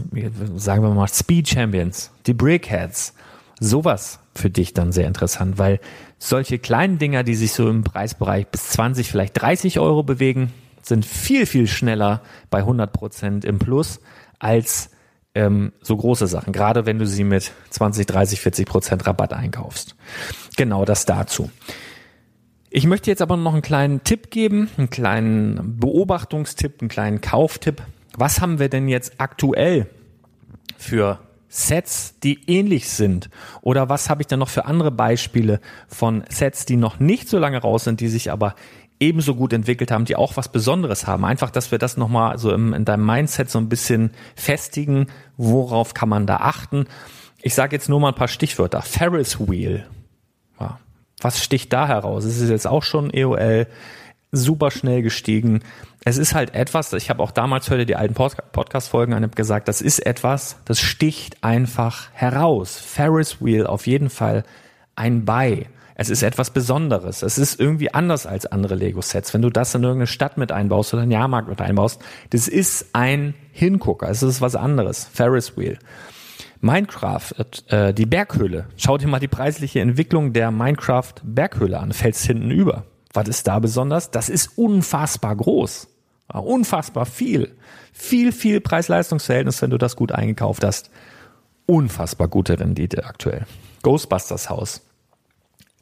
[0.56, 3.14] sagen wir mal Speed Champions, die Brickheads,
[3.60, 5.80] sowas für dich dann sehr interessant, weil
[6.18, 10.52] solche kleinen Dinger, die sich so im Preisbereich bis 20, vielleicht 30 Euro bewegen,
[10.84, 14.00] sind viel, viel schneller bei 100 Prozent im Plus
[14.38, 14.90] als
[15.34, 19.96] ähm, so große Sachen, gerade wenn du sie mit 20, 30, 40 Prozent Rabatt einkaufst.
[20.56, 21.50] Genau das dazu.
[22.70, 27.82] Ich möchte jetzt aber noch einen kleinen Tipp geben, einen kleinen Beobachtungstipp, einen kleinen Kauftipp.
[28.16, 29.88] Was haben wir denn jetzt aktuell
[30.76, 33.30] für Sets, die ähnlich sind?
[33.60, 37.38] Oder was habe ich denn noch für andere Beispiele von Sets, die noch nicht so
[37.38, 38.56] lange raus sind, die sich aber
[39.00, 41.24] ebenso gut entwickelt haben, die auch was Besonderes haben.
[41.24, 45.94] Einfach, dass wir das nochmal so im, in deinem Mindset so ein bisschen festigen, worauf
[45.94, 46.86] kann man da achten.
[47.42, 48.82] Ich sage jetzt nur mal ein paar Stichwörter.
[48.82, 49.86] Ferris Wheel.
[50.60, 50.78] Ja.
[51.20, 52.24] Was sticht da heraus?
[52.24, 53.66] Es ist jetzt auch schon EOL
[54.32, 55.60] super schnell gestiegen.
[56.04, 59.68] Es ist halt etwas, ich habe auch damals heute die alten Podcast-Folgen an habe gesagt,
[59.68, 62.76] das ist etwas, das sticht einfach heraus.
[62.76, 64.44] Ferris Wheel auf jeden Fall
[64.96, 65.66] ein Buy.
[65.94, 67.22] Es ist etwas Besonderes.
[67.22, 69.32] Es ist irgendwie anders als andere Lego-Sets.
[69.32, 72.86] Wenn du das in irgendeine Stadt mit einbaust oder einen Jahrmarkt mit einbaust, das ist
[72.92, 74.08] ein Hingucker.
[74.08, 75.08] Es ist was anderes.
[75.12, 75.78] Ferris Wheel.
[76.60, 77.32] Minecraft,
[77.68, 78.66] äh, die Berghöhle.
[78.76, 81.92] Schau dir mal die preisliche Entwicklung der Minecraft Berghöhle an.
[81.92, 82.84] Fällst hinten über.
[83.12, 84.10] Was ist da besonders?
[84.10, 85.88] Das ist unfassbar groß.
[86.32, 87.54] Unfassbar viel.
[87.92, 90.90] Viel, viel Preis-Leistungs-Verhältnis, wenn du das gut eingekauft hast.
[91.66, 93.46] Unfassbar gute Rendite aktuell.
[93.82, 94.80] Ghostbusters Haus.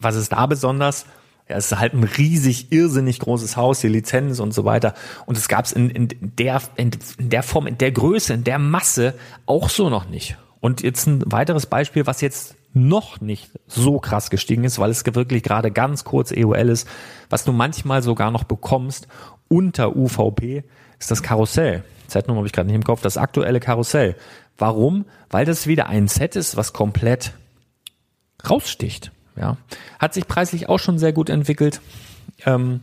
[0.02, 1.06] Was ist da besonders?
[1.48, 4.94] Ja, es ist halt ein riesig, irrsinnig großes Haus, die Lizenz und so weiter.
[5.26, 8.44] Und es gab es in, in, der, in, in der Form, in der Größe, in
[8.44, 9.14] der Masse
[9.46, 10.36] auch so noch nicht.
[10.60, 15.04] Und jetzt ein weiteres Beispiel, was jetzt noch nicht so krass gestiegen ist, weil es
[15.04, 16.88] wirklich gerade ganz kurz EOL ist,
[17.28, 19.08] was du manchmal sogar noch bekommst
[19.48, 20.64] unter UVP,
[20.98, 21.84] ist das Karussell.
[22.06, 24.16] Z-Nummer habe ich gerade nicht im Kopf, das aktuelle Karussell.
[24.56, 25.04] Warum?
[25.30, 27.32] Weil das wieder ein Set ist, was komplett
[28.48, 29.11] raussticht.
[29.36, 29.56] Ja,
[29.98, 31.80] hat sich preislich auch schon sehr gut entwickelt.
[32.44, 32.80] Ähm,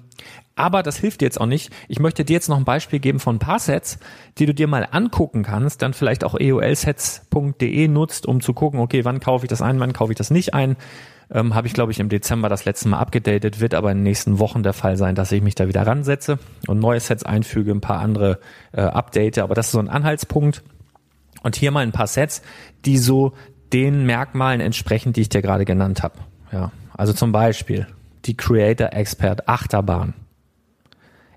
[0.55, 1.71] aber das hilft dir jetzt auch nicht.
[1.87, 3.97] Ich möchte dir jetzt noch ein Beispiel geben von ein paar Sets,
[4.37, 9.05] die du dir mal angucken kannst, dann vielleicht auch eolsets.de nutzt, um zu gucken, okay,
[9.05, 10.75] wann kaufe ich das ein, wann kaufe ich das nicht ein.
[11.31, 14.03] Ähm, Habe ich, glaube ich, im Dezember das letzte Mal abgedatet, wird aber in den
[14.03, 17.71] nächsten Wochen der Fall sein, dass ich mich da wieder ransetze und neue Sets einfüge,
[17.71, 18.39] ein paar andere
[18.73, 19.37] äh, update.
[19.37, 20.63] Aber das ist so ein Anhaltspunkt.
[21.41, 22.41] Und hier mal ein paar Sets,
[22.83, 23.33] die so
[23.71, 26.15] den Merkmalen entsprechen, die ich dir gerade genannt habe.
[26.51, 27.87] Ja, also zum Beispiel
[28.25, 30.13] die Creator Expert Achterbahn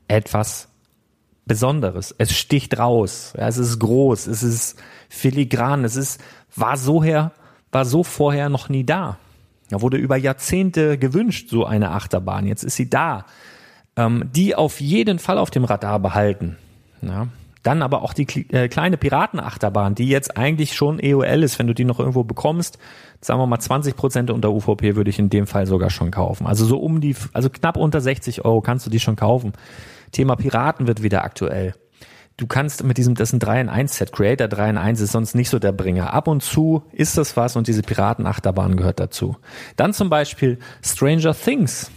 [0.09, 0.69] etwas
[1.45, 2.15] Besonderes.
[2.19, 3.35] Es sticht raus.
[3.37, 4.27] Ja, es ist groß.
[4.27, 5.85] Es ist filigran.
[5.85, 6.21] Es ist,
[6.55, 7.33] war so her,
[7.73, 9.19] war so vorher noch nie da.
[9.69, 12.47] Da wurde über Jahrzehnte gewünscht, so eine Achterbahn.
[12.47, 13.25] Jetzt ist sie da.
[13.97, 16.57] Ähm, die auf jeden Fall auf dem Radar behalten.
[17.03, 17.29] Ja.
[17.63, 21.75] Dann aber auch die äh, kleine Piratenachterbahn, die jetzt eigentlich schon EOL ist, wenn du
[21.75, 22.79] die noch irgendwo bekommst.
[23.21, 26.47] Sagen wir mal 20 Prozent unter UVP würde ich in dem Fall sogar schon kaufen.
[26.47, 29.53] Also so um die, also knapp unter 60 Euro kannst du die schon kaufen.
[30.11, 31.75] Thema Piraten wird wieder aktuell.
[32.37, 35.01] Du kannst mit diesem, das ist ein 3 in 1 Set, Creator 3 in 1
[35.01, 36.13] ist sonst nicht so der Bringer.
[36.13, 39.37] Ab und zu ist das was und diese Piratenachterbahn gehört dazu.
[39.77, 41.91] Dann zum Beispiel Stranger Things.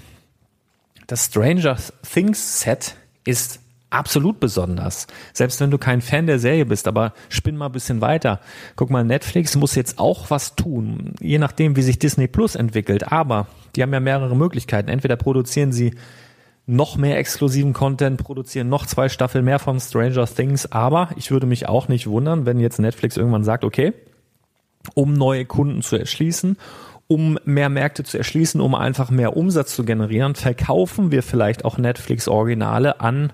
[1.08, 5.08] Das Stranger Things Set ist absolut besonders.
[5.34, 8.40] Selbst wenn du kein Fan der Serie bist, aber spinn mal ein bisschen weiter.
[8.76, 13.12] Guck mal, Netflix muss jetzt auch was tun, je nachdem, wie sich Disney Plus entwickelt.
[13.12, 14.90] Aber die haben ja mehrere Möglichkeiten.
[14.90, 15.94] Entweder produzieren sie
[16.68, 20.72] noch mehr exklusiven Content, produzieren noch zwei Staffeln mehr von Stranger Things.
[20.72, 23.94] Aber ich würde mich auch nicht wundern, wenn jetzt Netflix irgendwann sagt, okay,
[24.94, 26.58] um neue Kunden zu erschließen,
[27.08, 31.78] um mehr Märkte zu erschließen, um einfach mehr Umsatz zu generieren, verkaufen wir vielleicht auch
[31.78, 33.32] Netflix Originale an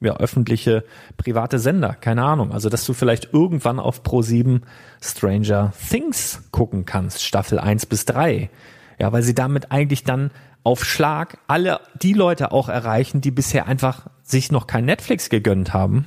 [0.00, 0.84] ja, öffentliche
[1.16, 2.52] private Sender, keine Ahnung.
[2.52, 4.62] Also, dass du vielleicht irgendwann auf Pro7
[5.02, 8.50] Stranger Things gucken kannst, Staffel 1 bis 3.
[8.98, 10.30] Ja, weil sie damit eigentlich dann
[10.64, 15.72] auf Schlag alle die Leute auch erreichen, die bisher einfach sich noch kein Netflix gegönnt
[15.72, 16.06] haben.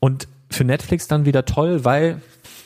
[0.00, 2.22] Und für Netflix dann wieder toll, weil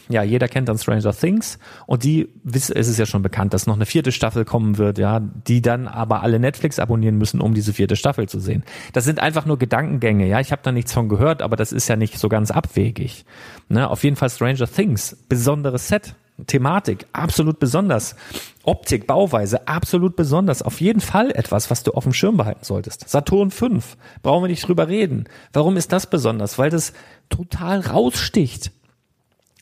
[0.08, 3.76] ja, jeder kennt dann Stranger Things und die es ist ja schon bekannt, dass noch
[3.76, 7.72] eine vierte Staffel kommen wird, ja, die dann aber alle Netflix abonnieren müssen, um diese
[7.72, 8.64] vierte Staffel zu sehen.
[8.92, 11.88] Das sind einfach nur Gedankengänge, ja, ich habe da nichts von gehört, aber das ist
[11.88, 13.24] ja nicht so ganz abwegig.
[13.68, 16.14] Ne, auf jeden Fall Stranger Things, besonderes Set,
[16.46, 18.16] Thematik, absolut besonders.
[18.64, 20.62] Optik, Bauweise, absolut besonders.
[20.62, 23.08] Auf jeden Fall etwas, was du auf dem Schirm behalten solltest.
[23.08, 25.24] Saturn 5, brauchen wir nicht drüber reden.
[25.52, 26.58] Warum ist das besonders?
[26.58, 26.92] Weil das
[27.28, 28.72] total raussticht.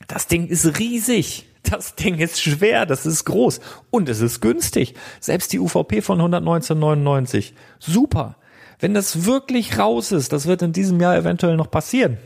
[0.07, 1.47] Das Ding ist riesig.
[1.63, 3.59] Das Ding ist schwer, das ist groß
[3.91, 4.95] und es ist günstig.
[5.19, 7.53] Selbst die UVP von 119,99.
[7.79, 8.35] Super.
[8.79, 12.17] Wenn das wirklich raus ist, das wird in diesem Jahr eventuell noch passieren.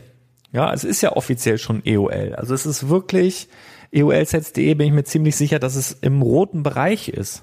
[0.52, 2.34] Ja, es ist ja offiziell schon EOL.
[2.34, 3.48] Also es ist wirklich
[3.92, 7.42] EOLsets.de bin ich mir ziemlich sicher, dass es im roten Bereich ist.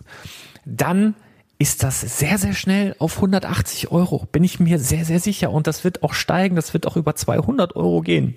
[0.66, 1.16] Dann
[1.60, 4.28] ist das sehr, sehr schnell auf 180 Euro.
[4.32, 5.52] Bin ich mir sehr, sehr sicher.
[5.52, 6.56] Und das wird auch steigen.
[6.56, 8.36] Das wird auch über 200 Euro gehen.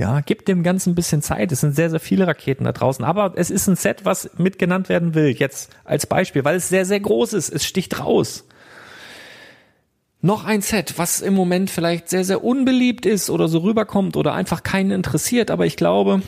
[0.00, 1.52] Ja, gibt dem Ganzen ein bisschen Zeit.
[1.52, 3.04] Es sind sehr, sehr viele Raketen da draußen.
[3.04, 6.86] Aber es ist ein Set, was mitgenannt werden will, jetzt als Beispiel, weil es sehr,
[6.86, 7.50] sehr groß ist.
[7.50, 8.48] Es sticht raus.
[10.22, 14.32] Noch ein Set, was im Moment vielleicht sehr, sehr unbeliebt ist oder so rüberkommt oder
[14.32, 15.50] einfach keinen interessiert.
[15.50, 16.22] Aber ich glaube,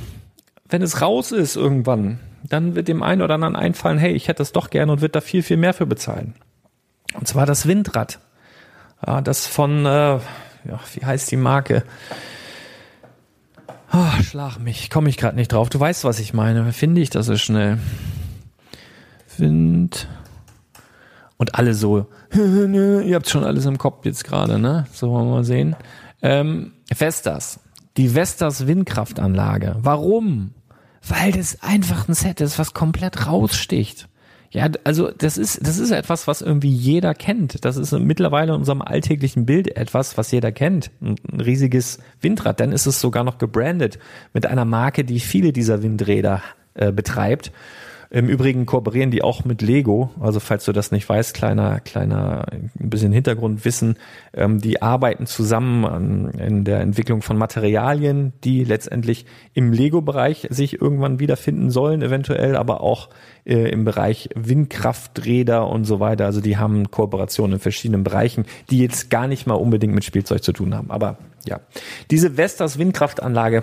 [0.69, 4.43] wenn es raus ist irgendwann, dann wird dem einen oder anderen einfallen, hey, ich hätte
[4.43, 6.35] es doch gerne und wird da viel, viel mehr für bezahlen.
[7.15, 8.19] Und zwar das Windrad.
[9.25, 10.21] Das von, äh, ja,
[10.93, 11.85] wie heißt die Marke?
[13.95, 15.69] Oh, schlag mich, komme ich gerade nicht drauf.
[15.69, 16.73] Du weißt, was ich meine.
[16.73, 17.79] Finde ich das so schnell?
[19.37, 20.09] Wind.
[21.37, 24.87] Und alle so, ihr habt schon alles im Kopf jetzt gerade, ne?
[24.93, 25.77] So wollen wir mal sehen.
[26.23, 27.61] Ähm, Vestas.
[27.97, 29.77] Die Vestas Windkraftanlage.
[29.81, 30.55] Warum?
[31.07, 34.09] Weil das einfach ein Set ist, was komplett raussticht.
[34.53, 37.65] Ja, also das ist, das ist etwas, was irgendwie jeder kennt.
[37.65, 40.91] Das ist mittlerweile in unserem alltäglichen Bild etwas, was jeder kennt.
[41.01, 42.61] Ein, riesiges Windrad.
[42.61, 43.99] Dann ist es sogar noch gebrandet
[44.35, 46.43] mit einer Marke, die viele dieser Windräder
[46.75, 47.51] äh, betreibt.
[48.15, 50.11] Im Übrigen kooperieren die auch mit Lego.
[50.21, 53.97] Also falls du das nicht weißt, kleiner, kleiner, ein bisschen Hintergrundwissen.
[54.35, 60.79] Ähm, die arbeiten zusammen an, in der Entwicklung von Materialien, die letztendlich im Lego-Bereich sich
[60.79, 63.09] irgendwann wiederfinden sollen, eventuell, aber auch
[63.47, 66.27] äh, im Bereich Windkrafträder und so weiter.
[66.27, 70.45] Also die haben Kooperationen in verschiedenen Bereichen, die jetzt gar nicht mal unbedingt mit Spielzeug
[70.45, 70.91] zu tun haben.
[70.91, 71.61] Aber ja,
[72.11, 73.63] diese Vestas Windkraftanlage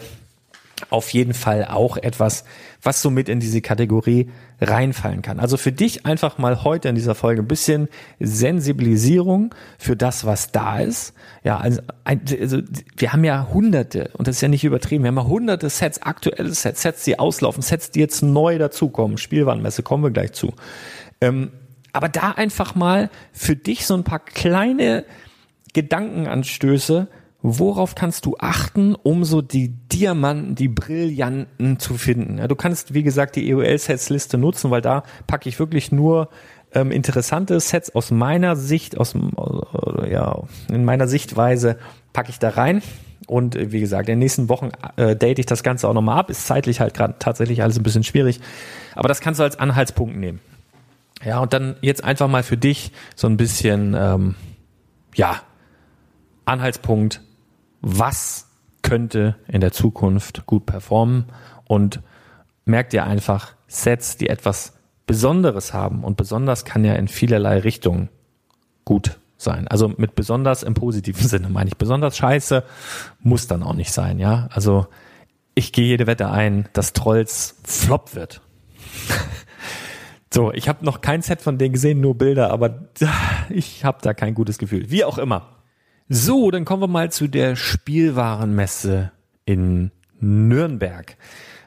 [0.89, 2.43] auf jeden Fall auch etwas,
[2.81, 4.29] was so mit in diese Kategorie
[4.61, 5.39] reinfallen kann.
[5.39, 7.87] Also für dich einfach mal heute in dieser Folge ein bisschen
[8.19, 11.13] Sensibilisierung für das, was da ist.
[11.43, 12.61] Ja, also, also
[12.97, 16.01] wir haben ja hunderte, und das ist ja nicht übertrieben, wir haben ja hunderte Sets,
[16.01, 19.17] aktuelle Sets, Sets, die auslaufen, Sets, die jetzt neu dazukommen.
[19.17, 20.53] Spielwarenmesse kommen wir gleich zu.
[21.21, 21.51] Ähm,
[21.93, 25.05] aber da einfach mal für dich so ein paar kleine
[25.73, 27.07] Gedankenanstöße,
[27.41, 32.37] worauf kannst du achten, um so die Diamanten, die Brillanten zu finden?
[32.37, 36.29] Ja, du kannst, wie gesagt, die EOL-Sets-Liste nutzen, weil da packe ich wirklich nur
[36.73, 41.77] ähm, interessante Sets aus meiner Sicht, aus äh, ja, in meiner Sichtweise
[42.13, 42.81] packe ich da rein.
[43.27, 46.19] Und äh, wie gesagt, in den nächsten Wochen äh, date ich das Ganze auch nochmal
[46.19, 46.29] ab.
[46.29, 48.39] Ist zeitlich halt gerade tatsächlich alles ein bisschen schwierig.
[48.95, 50.39] Aber das kannst du als Anhaltspunkt nehmen.
[51.23, 54.35] Ja, und dann jetzt einfach mal für dich so ein bisschen, ähm,
[55.15, 55.41] ja,
[56.45, 57.21] Anhaltspunkt,
[57.81, 58.47] was
[58.81, 61.25] könnte in der Zukunft gut performen
[61.65, 62.01] und
[62.65, 64.73] merkt ihr einfach Sets, die etwas
[65.05, 68.09] Besonderes haben und besonders kann ja in vielerlei Richtungen
[68.85, 69.67] gut sein.
[69.67, 71.77] Also mit besonders im positiven Sinne meine ich.
[71.77, 72.63] Besonders scheiße
[73.19, 74.47] muss dann auch nicht sein, ja.
[74.51, 74.87] Also
[75.55, 78.41] ich gehe jede Wette ein, dass Trolls flop wird.
[80.33, 82.89] so, ich habe noch kein Set von denen gesehen, nur Bilder, aber
[83.49, 84.89] ich habe da kein gutes Gefühl.
[84.89, 85.58] Wie auch immer.
[86.11, 89.11] So, dann kommen wir mal zu der Spielwarenmesse
[89.45, 91.15] in Nürnberg.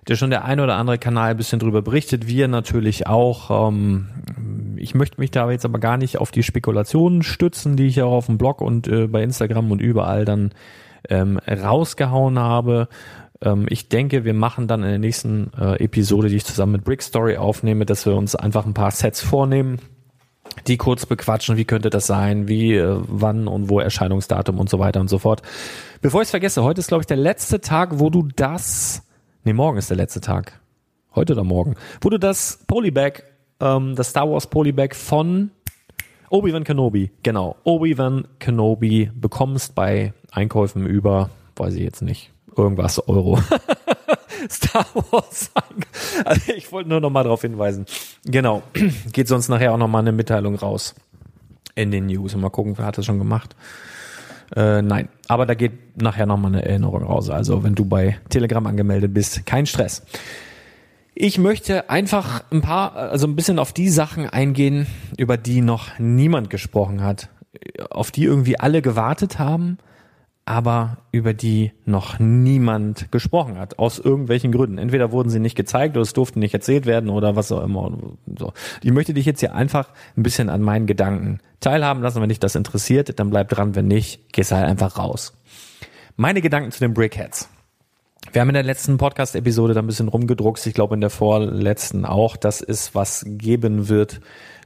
[0.08, 3.68] Der schon der ein oder andere Kanal ein bisschen drüber berichtet, wir natürlich auch.
[3.68, 4.08] Ähm,
[4.74, 8.10] ich möchte mich da jetzt aber gar nicht auf die Spekulationen stützen, die ich auch
[8.10, 10.50] auf dem Blog und äh, bei Instagram und überall dann
[11.08, 12.88] ähm, rausgehauen habe.
[13.42, 16.84] Ähm, ich denke, wir machen dann in der nächsten äh, Episode, die ich zusammen mit
[16.84, 19.78] Brick Story aufnehme, dass wir uns einfach ein paar Sets vornehmen,
[20.66, 24.78] die kurz bequatschen, wie könnte das sein, wie, äh, wann und wo Erscheinungsdatum und so
[24.78, 25.42] weiter und so fort.
[26.00, 29.02] Bevor ich es vergesse, heute ist, glaube ich, der letzte Tag, wo du das,
[29.44, 30.60] nee, morgen ist der letzte Tag.
[31.14, 31.76] Heute oder morgen.
[32.00, 33.24] Wo du das Polybag,
[33.60, 35.50] ähm, das Star Wars Polybag von
[36.30, 43.38] Obi-Wan Kenobi, genau, Obi-Wan Kenobi bekommst bei Einkäufen über, weiß ich jetzt nicht, irgendwas Euro.
[44.50, 45.82] Star Wars sagen.
[46.24, 47.86] Also ich wollte nur noch mal darauf hinweisen.
[48.24, 48.62] Genau.
[49.12, 50.94] Geht sonst nachher auch noch mal eine Mitteilung raus
[51.74, 52.34] in den News.
[52.36, 53.56] Mal gucken, wer hat das schon gemacht.
[54.54, 57.30] Äh, nein, aber da geht nachher noch mal eine Erinnerung raus.
[57.30, 60.02] Also wenn du bei Telegram angemeldet bist, kein Stress.
[61.14, 65.98] Ich möchte einfach ein paar, also ein bisschen auf die Sachen eingehen, über die noch
[65.98, 67.28] niemand gesprochen hat,
[67.90, 69.78] auf die irgendwie alle gewartet haben
[70.44, 74.78] aber über die noch niemand gesprochen hat, aus irgendwelchen Gründen.
[74.78, 77.96] Entweder wurden sie nicht gezeigt oder es durften nicht erzählt werden oder was auch immer.
[78.38, 78.52] So.
[78.82, 82.20] Ich möchte dich jetzt hier einfach ein bisschen an meinen Gedanken teilhaben lassen.
[82.20, 83.76] Wenn dich das interessiert, dann bleib dran.
[83.76, 85.32] Wenn nicht, gehst halt einfach raus.
[86.16, 87.48] Meine Gedanken zu den Brickheads.
[88.32, 90.64] Wir haben in der letzten Podcast-Episode da ein bisschen rumgedruckt.
[90.66, 94.20] Ich glaube in der vorletzten auch, dass es was geben wird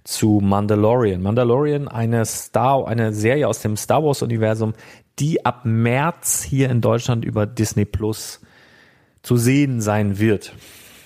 [0.05, 1.21] zu Mandalorian.
[1.21, 4.75] Mandalorian, eine Star, eine Serie aus dem Star Wars Universum,
[5.19, 8.41] die ab März hier in Deutschland über Disney Plus
[9.23, 10.53] zu sehen sein wird.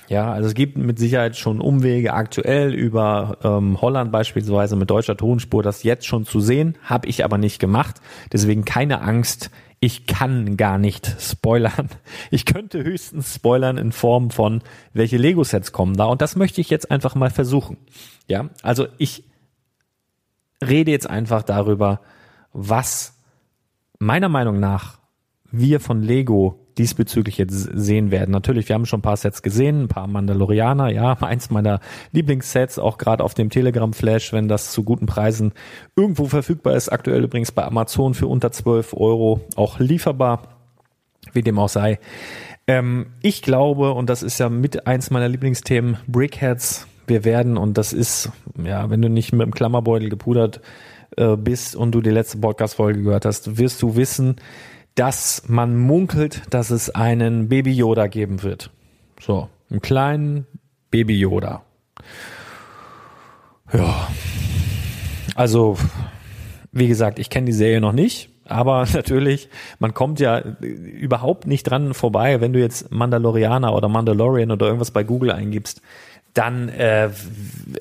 [0.09, 5.17] Ja, also es gibt mit Sicherheit schon Umwege aktuell über ähm, Holland beispielsweise mit deutscher
[5.17, 8.01] Tonspur, das jetzt schon zu sehen, habe ich aber nicht gemacht.
[8.33, 11.89] Deswegen keine Angst, ich kann gar nicht spoilern.
[12.33, 16.07] Ich könnte höchstens spoilern in Form von, welche Lego-Sets kommen da.
[16.07, 17.77] Und das möchte ich jetzt einfach mal versuchen.
[18.27, 19.25] Ja, also ich
[20.63, 22.01] rede jetzt einfach darüber,
[22.53, 23.20] was
[24.01, 24.99] meiner Meinung nach
[25.53, 28.31] wir von Lego diesbezüglich jetzt sehen werden.
[28.31, 31.81] Natürlich, wir haben schon ein paar Sets gesehen, ein paar Mandalorianer, ja, eins meiner
[32.13, 35.53] Lieblingssets, auch gerade auf dem Telegram Flash, wenn das zu guten Preisen
[35.97, 36.89] irgendwo verfügbar ist.
[36.89, 40.43] Aktuell übrigens bei Amazon für unter 12 Euro auch lieferbar,
[41.33, 41.99] wie dem auch sei.
[42.67, 47.77] Ähm, ich glaube, und das ist ja mit eins meiner Lieblingsthemen, Brickheads, wir werden, und
[47.77, 48.31] das ist,
[48.63, 50.61] ja, wenn du nicht mit dem Klammerbeutel gepudert
[51.21, 54.37] äh, bist und du die letzte Podcast-Folge gehört hast, wirst du wissen,
[54.95, 58.71] dass man munkelt, dass es einen Baby Yoda geben wird.
[59.21, 60.47] So, einen kleinen
[60.91, 61.63] Baby Yoda.
[63.73, 64.09] Ja.
[65.35, 65.77] Also,
[66.73, 68.31] wie gesagt, ich kenne die Serie noch nicht.
[68.47, 69.49] Aber natürlich,
[69.79, 74.91] man kommt ja überhaupt nicht dran vorbei, wenn du jetzt Mandalorianer oder Mandalorian oder irgendwas
[74.91, 75.83] bei Google eingibst,
[76.35, 77.11] dann äh,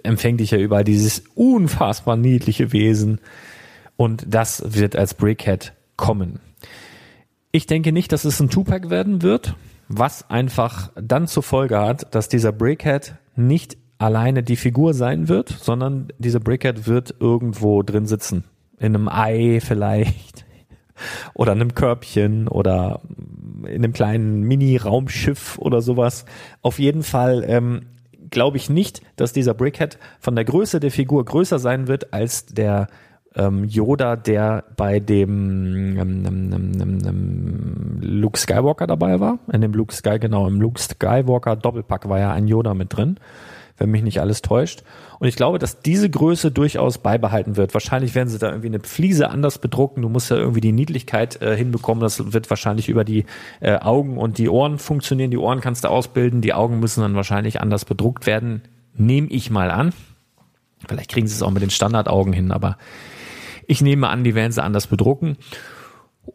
[0.04, 3.20] empfängt dich ja überall dieses unfassbar niedliche Wesen.
[3.96, 6.40] Und das wird als Brickhead kommen.
[7.52, 9.56] Ich denke nicht, dass es ein Tupac werden wird,
[9.88, 15.50] was einfach dann zur Folge hat, dass dieser Brickhead nicht alleine die Figur sein wird,
[15.50, 18.46] sondern dieser Brickhead wird irgendwo drin sitzen.
[18.78, 20.46] In einem Ei vielleicht.
[21.34, 23.00] Oder in einem Körbchen oder
[23.66, 26.26] in einem kleinen Mini-Raumschiff oder sowas.
[26.62, 27.84] Auf jeden Fall ähm,
[28.30, 32.46] glaube ich nicht, dass dieser Brickhead von der Größe der Figur größer sein wird als
[32.46, 32.88] der
[33.36, 39.40] ähm, Yoda, der bei dem ähm, ähm, ähm, ähm, Luke Skywalker dabei war.
[39.52, 43.18] In dem Luke Sky, genau, im Luke Skywalker Doppelpack war ja ein Yoda mit drin,
[43.80, 44.84] wenn mich nicht alles täuscht.
[45.20, 47.74] Und ich glaube, dass diese Größe durchaus beibehalten wird.
[47.74, 50.02] Wahrscheinlich werden sie da irgendwie eine Fliese anders bedrucken.
[50.02, 52.02] Du musst ja irgendwie die Niedlichkeit äh, hinbekommen.
[52.02, 53.26] Das wird wahrscheinlich über die
[53.60, 55.32] äh, Augen und die Ohren funktionieren.
[55.32, 56.42] Die Ohren kannst du ausbilden.
[56.42, 58.62] Die Augen müssen dann wahrscheinlich anders bedruckt werden.
[58.96, 59.94] Nehme ich mal an.
[60.88, 62.78] Vielleicht kriegen sie es auch mit den Standardaugen hin, aber
[63.68, 65.38] ich nehme an, die werden sie anders bedrucken.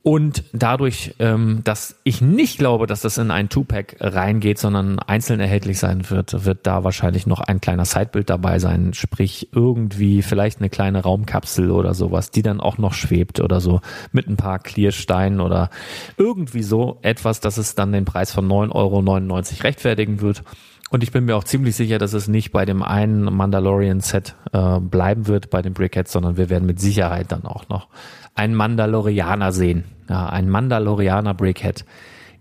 [0.02, 5.40] Und dadurch, ähm, dass ich nicht glaube, dass das in ein Two-Pack reingeht, sondern einzeln
[5.40, 8.92] erhältlich sein wird, wird da wahrscheinlich noch ein kleiner Sidebild dabei sein.
[8.92, 13.80] Sprich, irgendwie vielleicht eine kleine Raumkapsel oder sowas, die dann auch noch schwebt oder so,
[14.12, 15.70] mit ein paar Clearsteinen oder
[16.16, 20.42] irgendwie so etwas, dass es dann den Preis von 9,99 Euro rechtfertigen wird.
[20.90, 24.80] Und ich bin mir auch ziemlich sicher, dass es nicht bei dem einen Mandalorian-Set äh,
[24.80, 27.88] bleiben wird, bei den Brickheads, sondern wir werden mit Sicherheit dann auch noch
[28.34, 29.84] einen Mandalorianer sehen.
[30.08, 31.84] Ja, ein Mandalorianer Brickhead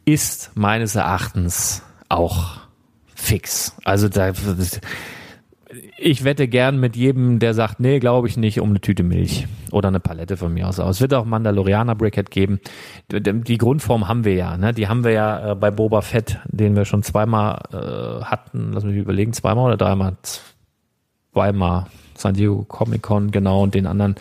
[0.05, 2.57] ist meines Erachtens auch
[3.15, 3.75] fix.
[3.85, 4.33] Also da,
[5.97, 9.47] ich wette gern mit jedem, der sagt, nee, glaube ich nicht, um eine Tüte Milch
[9.71, 10.77] oder eine Palette von mir aus.
[10.77, 12.59] Es wird auch Mandalorianer Brickhead geben.
[13.11, 14.73] Die Grundform haben wir ja, ne?
[14.73, 18.73] Die haben wir ja äh, bei Boba Fett, den wir schon zweimal äh, hatten.
[18.73, 20.17] Lass mich überlegen, zweimal oder dreimal?
[21.31, 21.87] Zweimal.
[22.23, 24.15] San Diego Comic Con, genau, und den anderen.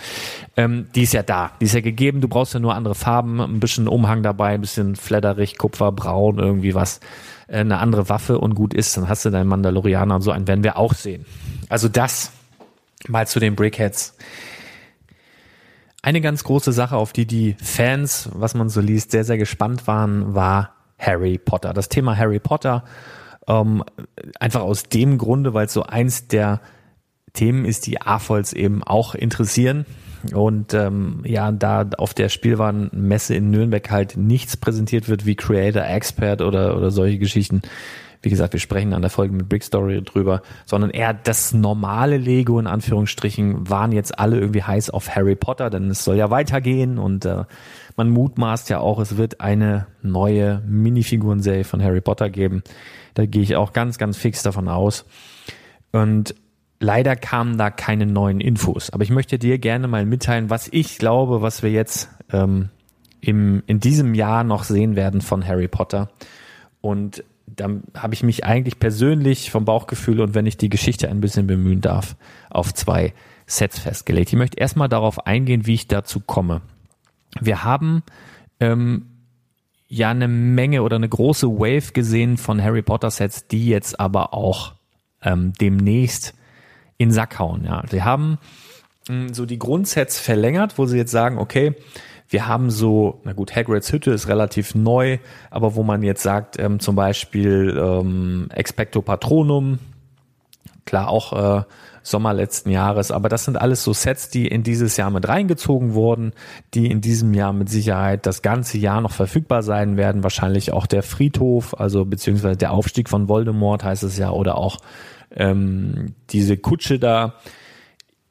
[0.56, 2.20] Ähm, die ist ja da, die ist ja gegeben.
[2.20, 6.38] Du brauchst ja nur andere Farben, ein bisschen Umhang dabei, ein bisschen Fledderich, Kupfer, Braun,
[6.38, 7.00] irgendwie was.
[7.46, 10.46] Äh, eine andere Waffe und gut ist, dann hast du deinen Mandalorianer und so einen
[10.46, 11.26] werden wir auch sehen.
[11.68, 12.32] Also das
[13.08, 14.16] mal zu den Brickheads.
[16.02, 19.86] Eine ganz große Sache, auf die die Fans, was man so liest, sehr, sehr gespannt
[19.86, 21.72] waren, war Harry Potter.
[21.72, 22.84] Das Thema Harry Potter,
[23.46, 23.84] ähm,
[24.40, 26.60] einfach aus dem Grunde, weil es so eins der
[27.32, 29.86] Themen ist, die AFOLs eben auch interessieren.
[30.32, 35.84] Und ähm, ja, da auf der Spielwarenmesse in Nürnberg halt nichts präsentiert wird wie Creator
[35.84, 37.62] Expert oder, oder solche Geschichten,
[38.22, 42.18] wie gesagt, wir sprechen an der Folge mit Brick Story drüber, sondern eher das normale
[42.18, 46.30] Lego in Anführungsstrichen waren jetzt alle irgendwie heiß auf Harry Potter, denn es soll ja
[46.30, 47.44] weitergehen und äh,
[47.96, 52.62] man mutmaßt ja auch, es wird eine neue Minifigurenserie von Harry Potter geben.
[53.14, 55.04] Da gehe ich auch ganz, ganz fix davon aus.
[55.90, 56.34] Und
[56.82, 58.90] leider kamen da keine neuen Infos.
[58.90, 62.70] Aber ich möchte dir gerne mal mitteilen, was ich glaube, was wir jetzt ähm,
[63.20, 66.10] im, in diesem Jahr noch sehen werden von Harry Potter.
[66.80, 71.20] Und da habe ich mich eigentlich persönlich vom Bauchgefühl und wenn ich die Geschichte ein
[71.20, 72.16] bisschen bemühen darf,
[72.50, 73.14] auf zwei
[73.46, 74.32] Sets festgelegt.
[74.32, 76.62] Ich möchte erstmal darauf eingehen, wie ich dazu komme.
[77.40, 78.02] Wir haben
[78.58, 79.06] ähm,
[79.88, 84.34] ja eine Menge oder eine große Wave gesehen von Harry Potter Sets, die jetzt aber
[84.34, 84.74] auch
[85.22, 86.34] ähm, demnächst
[87.02, 87.64] in Sack hauen.
[87.64, 88.38] Ja, sie haben
[89.08, 91.74] mh, hm, so die Grundsets verlängert, wo sie jetzt sagen, okay,
[92.28, 95.18] wir haben so, na gut, Hagrids Hütte ist relativ neu,
[95.50, 99.78] aber wo man jetzt sagt, ähm, zum Beispiel ähm, Expecto Patronum,
[100.86, 101.62] klar auch äh,
[102.02, 105.94] Sommer letzten Jahres, aber das sind alles so Sets, die in dieses Jahr mit reingezogen
[105.94, 106.32] wurden,
[106.74, 110.22] die in diesem Jahr mit Sicherheit das ganze Jahr noch verfügbar sein werden.
[110.22, 114.78] Wahrscheinlich auch der Friedhof, also beziehungsweise der Aufstieg von Voldemort heißt es ja, oder auch
[115.30, 117.34] ähm, diese Kutsche da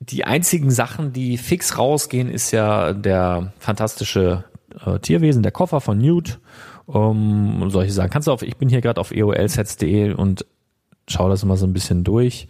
[0.02, 4.46] die einzigen Sachen, die fix rausgehen, ist ja der fantastische
[4.84, 6.40] äh, Tierwesen, der Koffer von Newt.
[6.88, 8.10] Um, solche Sachen.
[8.10, 10.46] Kannst du auf, ich bin hier gerade auf eolsets.de und
[11.08, 12.48] schau das mal so ein bisschen durch.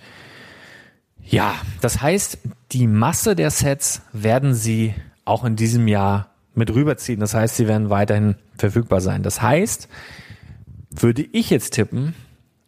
[1.26, 2.40] Ja, das heißt,
[2.72, 4.94] die Masse der Sets werden sie
[5.26, 7.20] auch in diesem Jahr mit rüberziehen.
[7.20, 9.24] Das heißt, sie werden weiterhin verfügbar sein.
[9.24, 9.88] Das heißt,
[10.90, 12.14] würde ich jetzt tippen,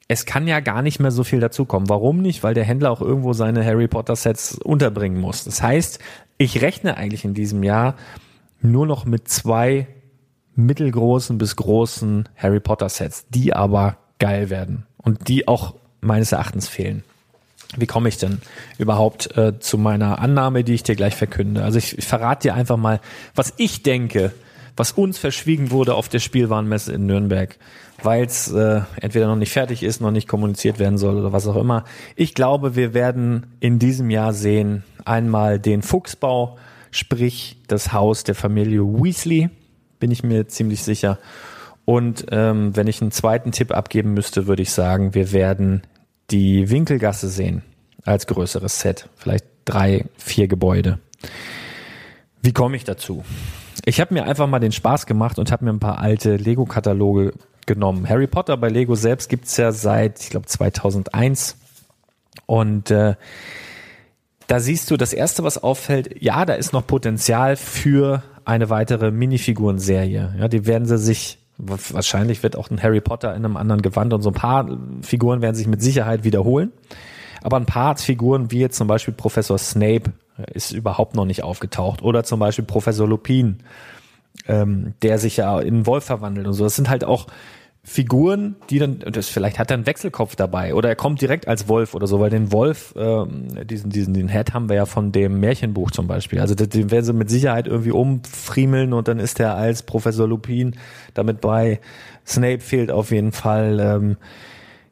[0.07, 1.89] es kann ja gar nicht mehr so viel dazukommen.
[1.89, 2.43] Warum nicht?
[2.43, 5.43] Weil der Händler auch irgendwo seine Harry Potter Sets unterbringen muss.
[5.43, 5.99] Das heißt,
[6.37, 7.95] ich rechne eigentlich in diesem Jahr
[8.61, 9.87] nur noch mit zwei
[10.55, 16.67] mittelgroßen bis großen Harry Potter Sets, die aber geil werden und die auch meines Erachtens
[16.67, 17.03] fehlen.
[17.75, 18.39] Wie komme ich denn
[18.77, 21.63] überhaupt äh, zu meiner Annahme, die ich dir gleich verkünde?
[21.63, 22.99] Also ich, ich verrate dir einfach mal,
[23.35, 24.31] was ich denke,
[24.75, 27.57] was uns verschwiegen wurde auf der Spielwarenmesse in Nürnberg,
[28.01, 31.47] weil es äh, entweder noch nicht fertig ist, noch nicht kommuniziert werden soll oder was
[31.47, 31.83] auch immer.
[32.15, 36.57] Ich glaube, wir werden in diesem Jahr sehen einmal den Fuchsbau,
[36.91, 39.49] sprich das Haus der Familie Weasley,
[39.99, 41.19] bin ich mir ziemlich sicher.
[41.85, 45.83] Und ähm, wenn ich einen zweiten Tipp abgeben müsste, würde ich sagen, wir werden
[46.31, 47.63] die Winkelgasse sehen
[48.03, 49.09] als größeres Set.
[49.15, 50.99] Vielleicht drei, vier Gebäude.
[52.41, 53.23] Wie komme ich dazu?
[53.85, 57.33] Ich habe mir einfach mal den Spaß gemacht und habe mir ein paar alte Lego-Kataloge
[57.65, 58.07] genommen.
[58.07, 61.57] Harry Potter bei Lego selbst gibt's ja seit, ich glaube, 2001.
[62.45, 63.15] Und äh,
[64.47, 69.11] da siehst du, das Erste, was auffällt, ja, da ist noch Potenzial für eine weitere
[69.11, 70.35] Minifigurenserie.
[70.37, 74.13] Ja, die werden sie sich Wahrscheinlich wird auch ein Harry Potter in einem anderen Gewand
[74.13, 74.69] und so ein paar
[75.01, 76.71] Figuren werden sich mit Sicherheit wiederholen.
[77.41, 80.13] Aber ein paar Figuren, wie jetzt zum Beispiel Professor Snape,
[80.53, 82.01] ist überhaupt noch nicht aufgetaucht.
[82.01, 83.59] Oder zum Beispiel Professor Lupin,
[84.47, 86.63] ähm, der sich ja in Wolf verwandelt und so.
[86.63, 87.27] Das sind halt auch
[87.85, 91.67] Figuren, die dann, das, vielleicht hat er einen Wechselkopf dabei oder er kommt direkt als
[91.67, 95.11] Wolf oder so, weil den Wolf, ähm, diesen, diesen, den Head haben wir ja von
[95.11, 96.39] dem Märchenbuch zum Beispiel.
[96.39, 100.77] Also den werden sie mit Sicherheit irgendwie umfriemeln und dann ist er als Professor Lupin
[101.13, 101.81] damit bei.
[102.25, 103.79] Snape fehlt auf jeden Fall.
[103.81, 104.17] Ähm,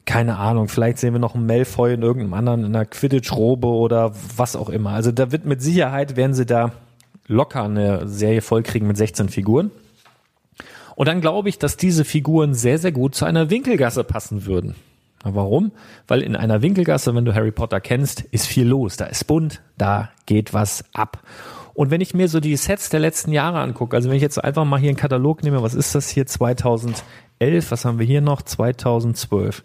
[0.04, 4.12] keine Ahnung, vielleicht sehen wir noch einen Malfoy in irgendeinem anderen, in einer Quidditch-Robe oder
[4.36, 4.90] was auch immer.
[4.90, 6.72] Also da wird mit Sicherheit, werden sie da
[7.26, 9.70] locker eine Serie vollkriegen mit 16 Figuren.
[10.96, 14.74] Und dann glaube ich, dass diese Figuren sehr, sehr gut zu einer Winkelgasse passen würden.
[15.24, 15.72] Warum?
[16.08, 18.96] Weil in einer Winkelgasse, wenn du Harry Potter kennst, ist viel los.
[18.96, 21.22] Da ist bunt, da geht was ab.
[21.74, 24.42] Und wenn ich mir so die Sets der letzten Jahre angucke, also wenn ich jetzt
[24.42, 27.02] einfach mal hier einen Katalog nehme, was ist das hier 2011,
[27.70, 29.62] was haben wir hier noch 2012?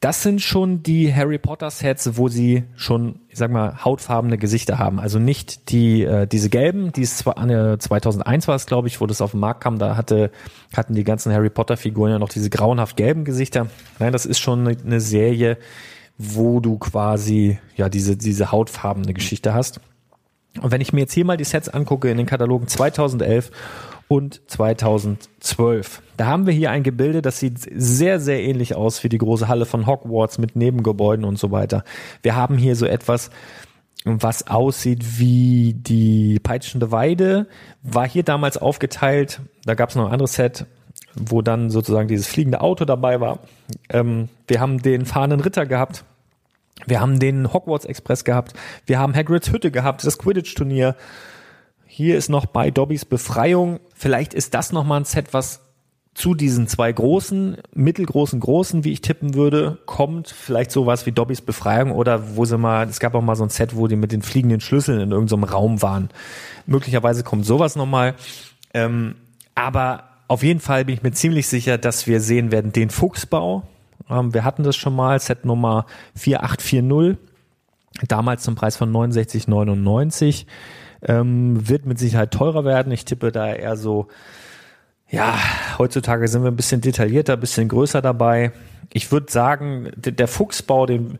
[0.00, 4.78] Das sind schon die Harry Potter Sets, wo sie schon, ich sag mal, hautfarbene Gesichter
[4.78, 5.00] haben.
[5.00, 9.00] Also nicht die äh, diese gelben, die ist zwar an 2001 war es, glaube ich,
[9.00, 10.30] wo das auf den Markt kam, da hatte
[10.76, 13.68] hatten die ganzen Harry Potter Figuren ja noch diese grauenhaft gelben Gesichter.
[13.98, 15.56] Nein, das ist schon eine, eine Serie,
[16.18, 19.80] wo du quasi ja diese diese hautfarbene Geschichte hast.
[20.60, 23.50] Und wenn ich mir jetzt hier mal die Sets angucke in den Katalogen 2011
[24.08, 26.02] und 2012.
[26.16, 29.48] Da haben wir hier ein Gebilde, das sieht sehr, sehr ähnlich aus wie die große
[29.48, 31.84] Halle von Hogwarts mit Nebengebäuden und so weiter.
[32.22, 33.30] Wir haben hier so etwas,
[34.04, 37.48] was aussieht wie die peitschende Weide,
[37.82, 39.40] war hier damals aufgeteilt.
[39.64, 40.66] Da gab es noch ein anderes Set,
[41.16, 43.40] wo dann sozusagen dieses fliegende Auto dabei war.
[43.88, 46.04] Ähm, wir haben den fahrenden Ritter gehabt.
[46.86, 48.52] Wir haben den Hogwarts Express gehabt.
[48.84, 50.94] Wir haben Hagrids Hütte gehabt, das Quidditch-Turnier.
[51.98, 53.80] Hier ist noch bei Dobbys Befreiung.
[53.94, 55.62] Vielleicht ist das nochmal ein Set, was
[56.12, 61.40] zu diesen zwei großen, mittelgroßen, großen, wie ich tippen würde, kommt vielleicht sowas wie Dobbys
[61.40, 64.12] Befreiung oder wo sie mal, es gab auch mal so ein Set, wo die mit
[64.12, 66.10] den fliegenden Schlüsseln in irgendeinem Raum waren.
[66.66, 68.14] Möglicherweise kommt sowas nochmal.
[68.74, 69.14] Ähm,
[69.54, 73.62] aber auf jeden Fall bin ich mir ziemlich sicher, dass wir sehen werden den Fuchsbau.
[74.10, 77.16] Ähm, wir hatten das schon mal, Set Nummer 4840,
[78.06, 80.44] damals zum Preis von 69,99
[81.06, 82.92] ähm, wird mit Sicherheit teurer werden.
[82.92, 84.08] Ich tippe da eher so,
[85.08, 85.38] ja,
[85.78, 88.52] heutzutage sind wir ein bisschen detaillierter, ein bisschen größer dabei.
[88.92, 91.18] Ich würde sagen, der Fuchsbau, den,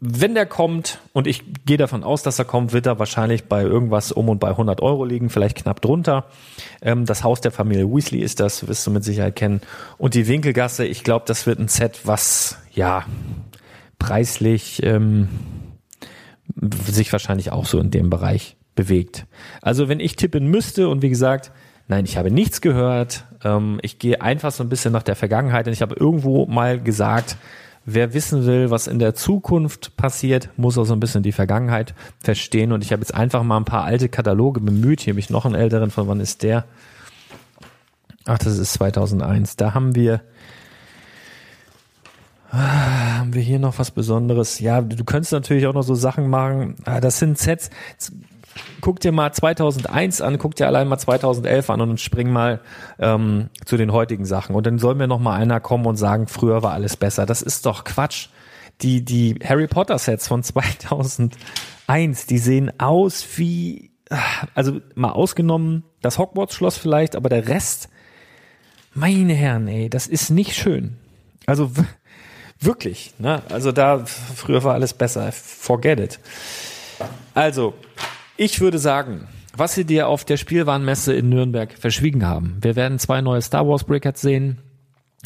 [0.00, 3.62] wenn der kommt, und ich gehe davon aus, dass er kommt, wird er wahrscheinlich bei
[3.62, 6.26] irgendwas um und bei 100 Euro liegen, vielleicht knapp drunter.
[6.82, 9.62] Ähm, das Haus der Familie Weasley ist das, wirst du mit Sicherheit kennen.
[9.96, 13.06] Und die Winkelgasse, ich glaube, das wird ein Set, was, ja,
[13.98, 15.28] preislich ähm,
[16.86, 19.26] sich wahrscheinlich auch so in dem Bereich bewegt.
[19.60, 21.52] Also wenn ich tippen müsste und wie gesagt,
[21.88, 25.66] nein, ich habe nichts gehört, ähm, ich gehe einfach so ein bisschen nach der Vergangenheit
[25.66, 27.36] und ich habe irgendwo mal gesagt,
[27.84, 31.94] wer wissen will, was in der Zukunft passiert, muss auch so ein bisschen die Vergangenheit
[32.20, 35.02] verstehen und ich habe jetzt einfach mal ein paar alte Kataloge bemüht.
[35.02, 36.64] Hier habe ich noch einen älteren, von wann ist der?
[38.24, 39.56] Ach, das ist 2001.
[39.56, 40.22] Da haben wir
[42.50, 44.58] ah, haben wir hier noch was Besonderes?
[44.58, 46.76] Ja, du könntest natürlich auch noch so Sachen machen.
[46.86, 47.70] Ah, das sind Sets
[48.80, 52.60] guck dir mal 2001 an, guck dir allein mal 2011 an und spring mal
[52.98, 54.54] ähm, zu den heutigen Sachen.
[54.54, 57.26] Und dann soll mir noch mal einer kommen und sagen, früher war alles besser.
[57.26, 58.28] Das ist doch Quatsch.
[58.82, 61.36] Die, die Harry Potter Sets von 2001,
[62.26, 63.90] die sehen aus wie,
[64.54, 67.90] also mal ausgenommen das Hogwarts Schloss vielleicht, aber der Rest,
[68.94, 70.96] meine Herren, ey, das ist nicht schön.
[71.46, 71.70] Also
[72.58, 73.42] wirklich, ne?
[73.50, 75.30] Also da, früher war alles besser.
[75.32, 76.20] Forget it.
[77.34, 77.74] Also,
[78.40, 82.56] ich würde sagen, was sie dir auf der Spielwarenmesse in Nürnberg verschwiegen haben.
[82.62, 84.56] Wir werden zwei neue Star Wars Brickheads sehen.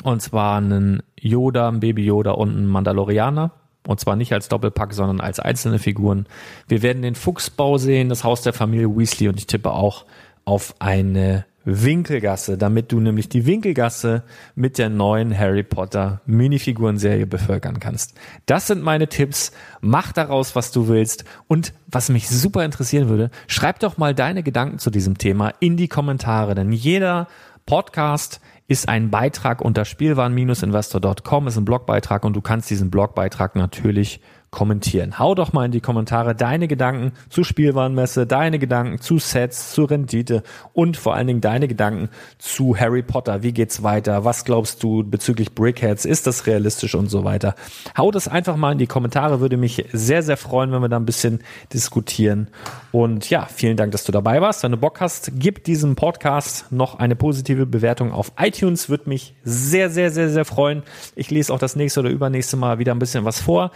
[0.03, 3.53] Und zwar einen Yoda, einen Baby Yoda und einen Mandalorianer.
[3.87, 6.27] Und zwar nicht als Doppelpack, sondern als einzelne Figuren.
[6.67, 10.07] Wir werden den Fuchsbau sehen, das Haus der Familie Weasley und ich tippe auch
[10.45, 14.23] auf eine Winkelgasse, damit du nämlich die Winkelgasse
[14.55, 18.15] mit der neuen Harry Potter Minifigurenserie bevölkern kannst.
[18.47, 19.53] Das sind meine Tipps.
[19.81, 21.25] Mach daraus, was du willst.
[21.49, 25.77] Und was mich super interessieren würde, schreib doch mal deine Gedanken zu diesem Thema in
[25.77, 27.29] die Kommentare, denn jeder
[27.67, 34.21] Podcast ist ein Beitrag unter spielwaren-investor.com, ist ein Blogbeitrag und du kannst diesen Blogbeitrag natürlich
[34.55, 35.18] kommentieren.
[35.18, 39.84] Hau doch mal in die Kommentare deine Gedanken zu Spielwarenmesse, deine Gedanken zu Sets, zu
[39.84, 43.42] Rendite und vor allen Dingen deine Gedanken zu Harry Potter.
[43.42, 44.24] Wie geht's weiter?
[44.24, 46.05] Was glaubst du bezüglich Brickheads?
[46.05, 47.57] Ist das realistisch und so weiter?
[47.98, 49.40] Hau das einfach mal in die Kommentare.
[49.40, 51.40] Würde mich sehr, sehr freuen, wenn wir da ein bisschen
[51.72, 52.46] diskutieren.
[52.92, 54.62] Und ja, vielen Dank, dass du dabei warst.
[54.62, 58.88] Wenn du Bock hast, gib diesem Podcast noch eine positive Bewertung auf iTunes.
[58.88, 60.84] Würde mich sehr, sehr, sehr, sehr freuen.
[61.16, 63.72] Ich lese auch das nächste oder übernächste Mal wieder ein bisschen was vor.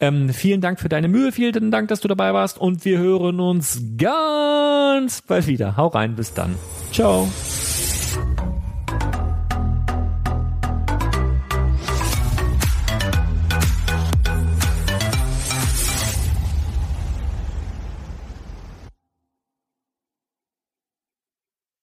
[0.00, 3.40] Ähm, vielen Dank für deine Mühe, vielen Dank, dass du dabei warst und wir hören
[3.40, 5.76] uns ganz bald wieder.
[5.76, 6.56] Hau rein, bis dann.
[6.92, 7.28] Ciao.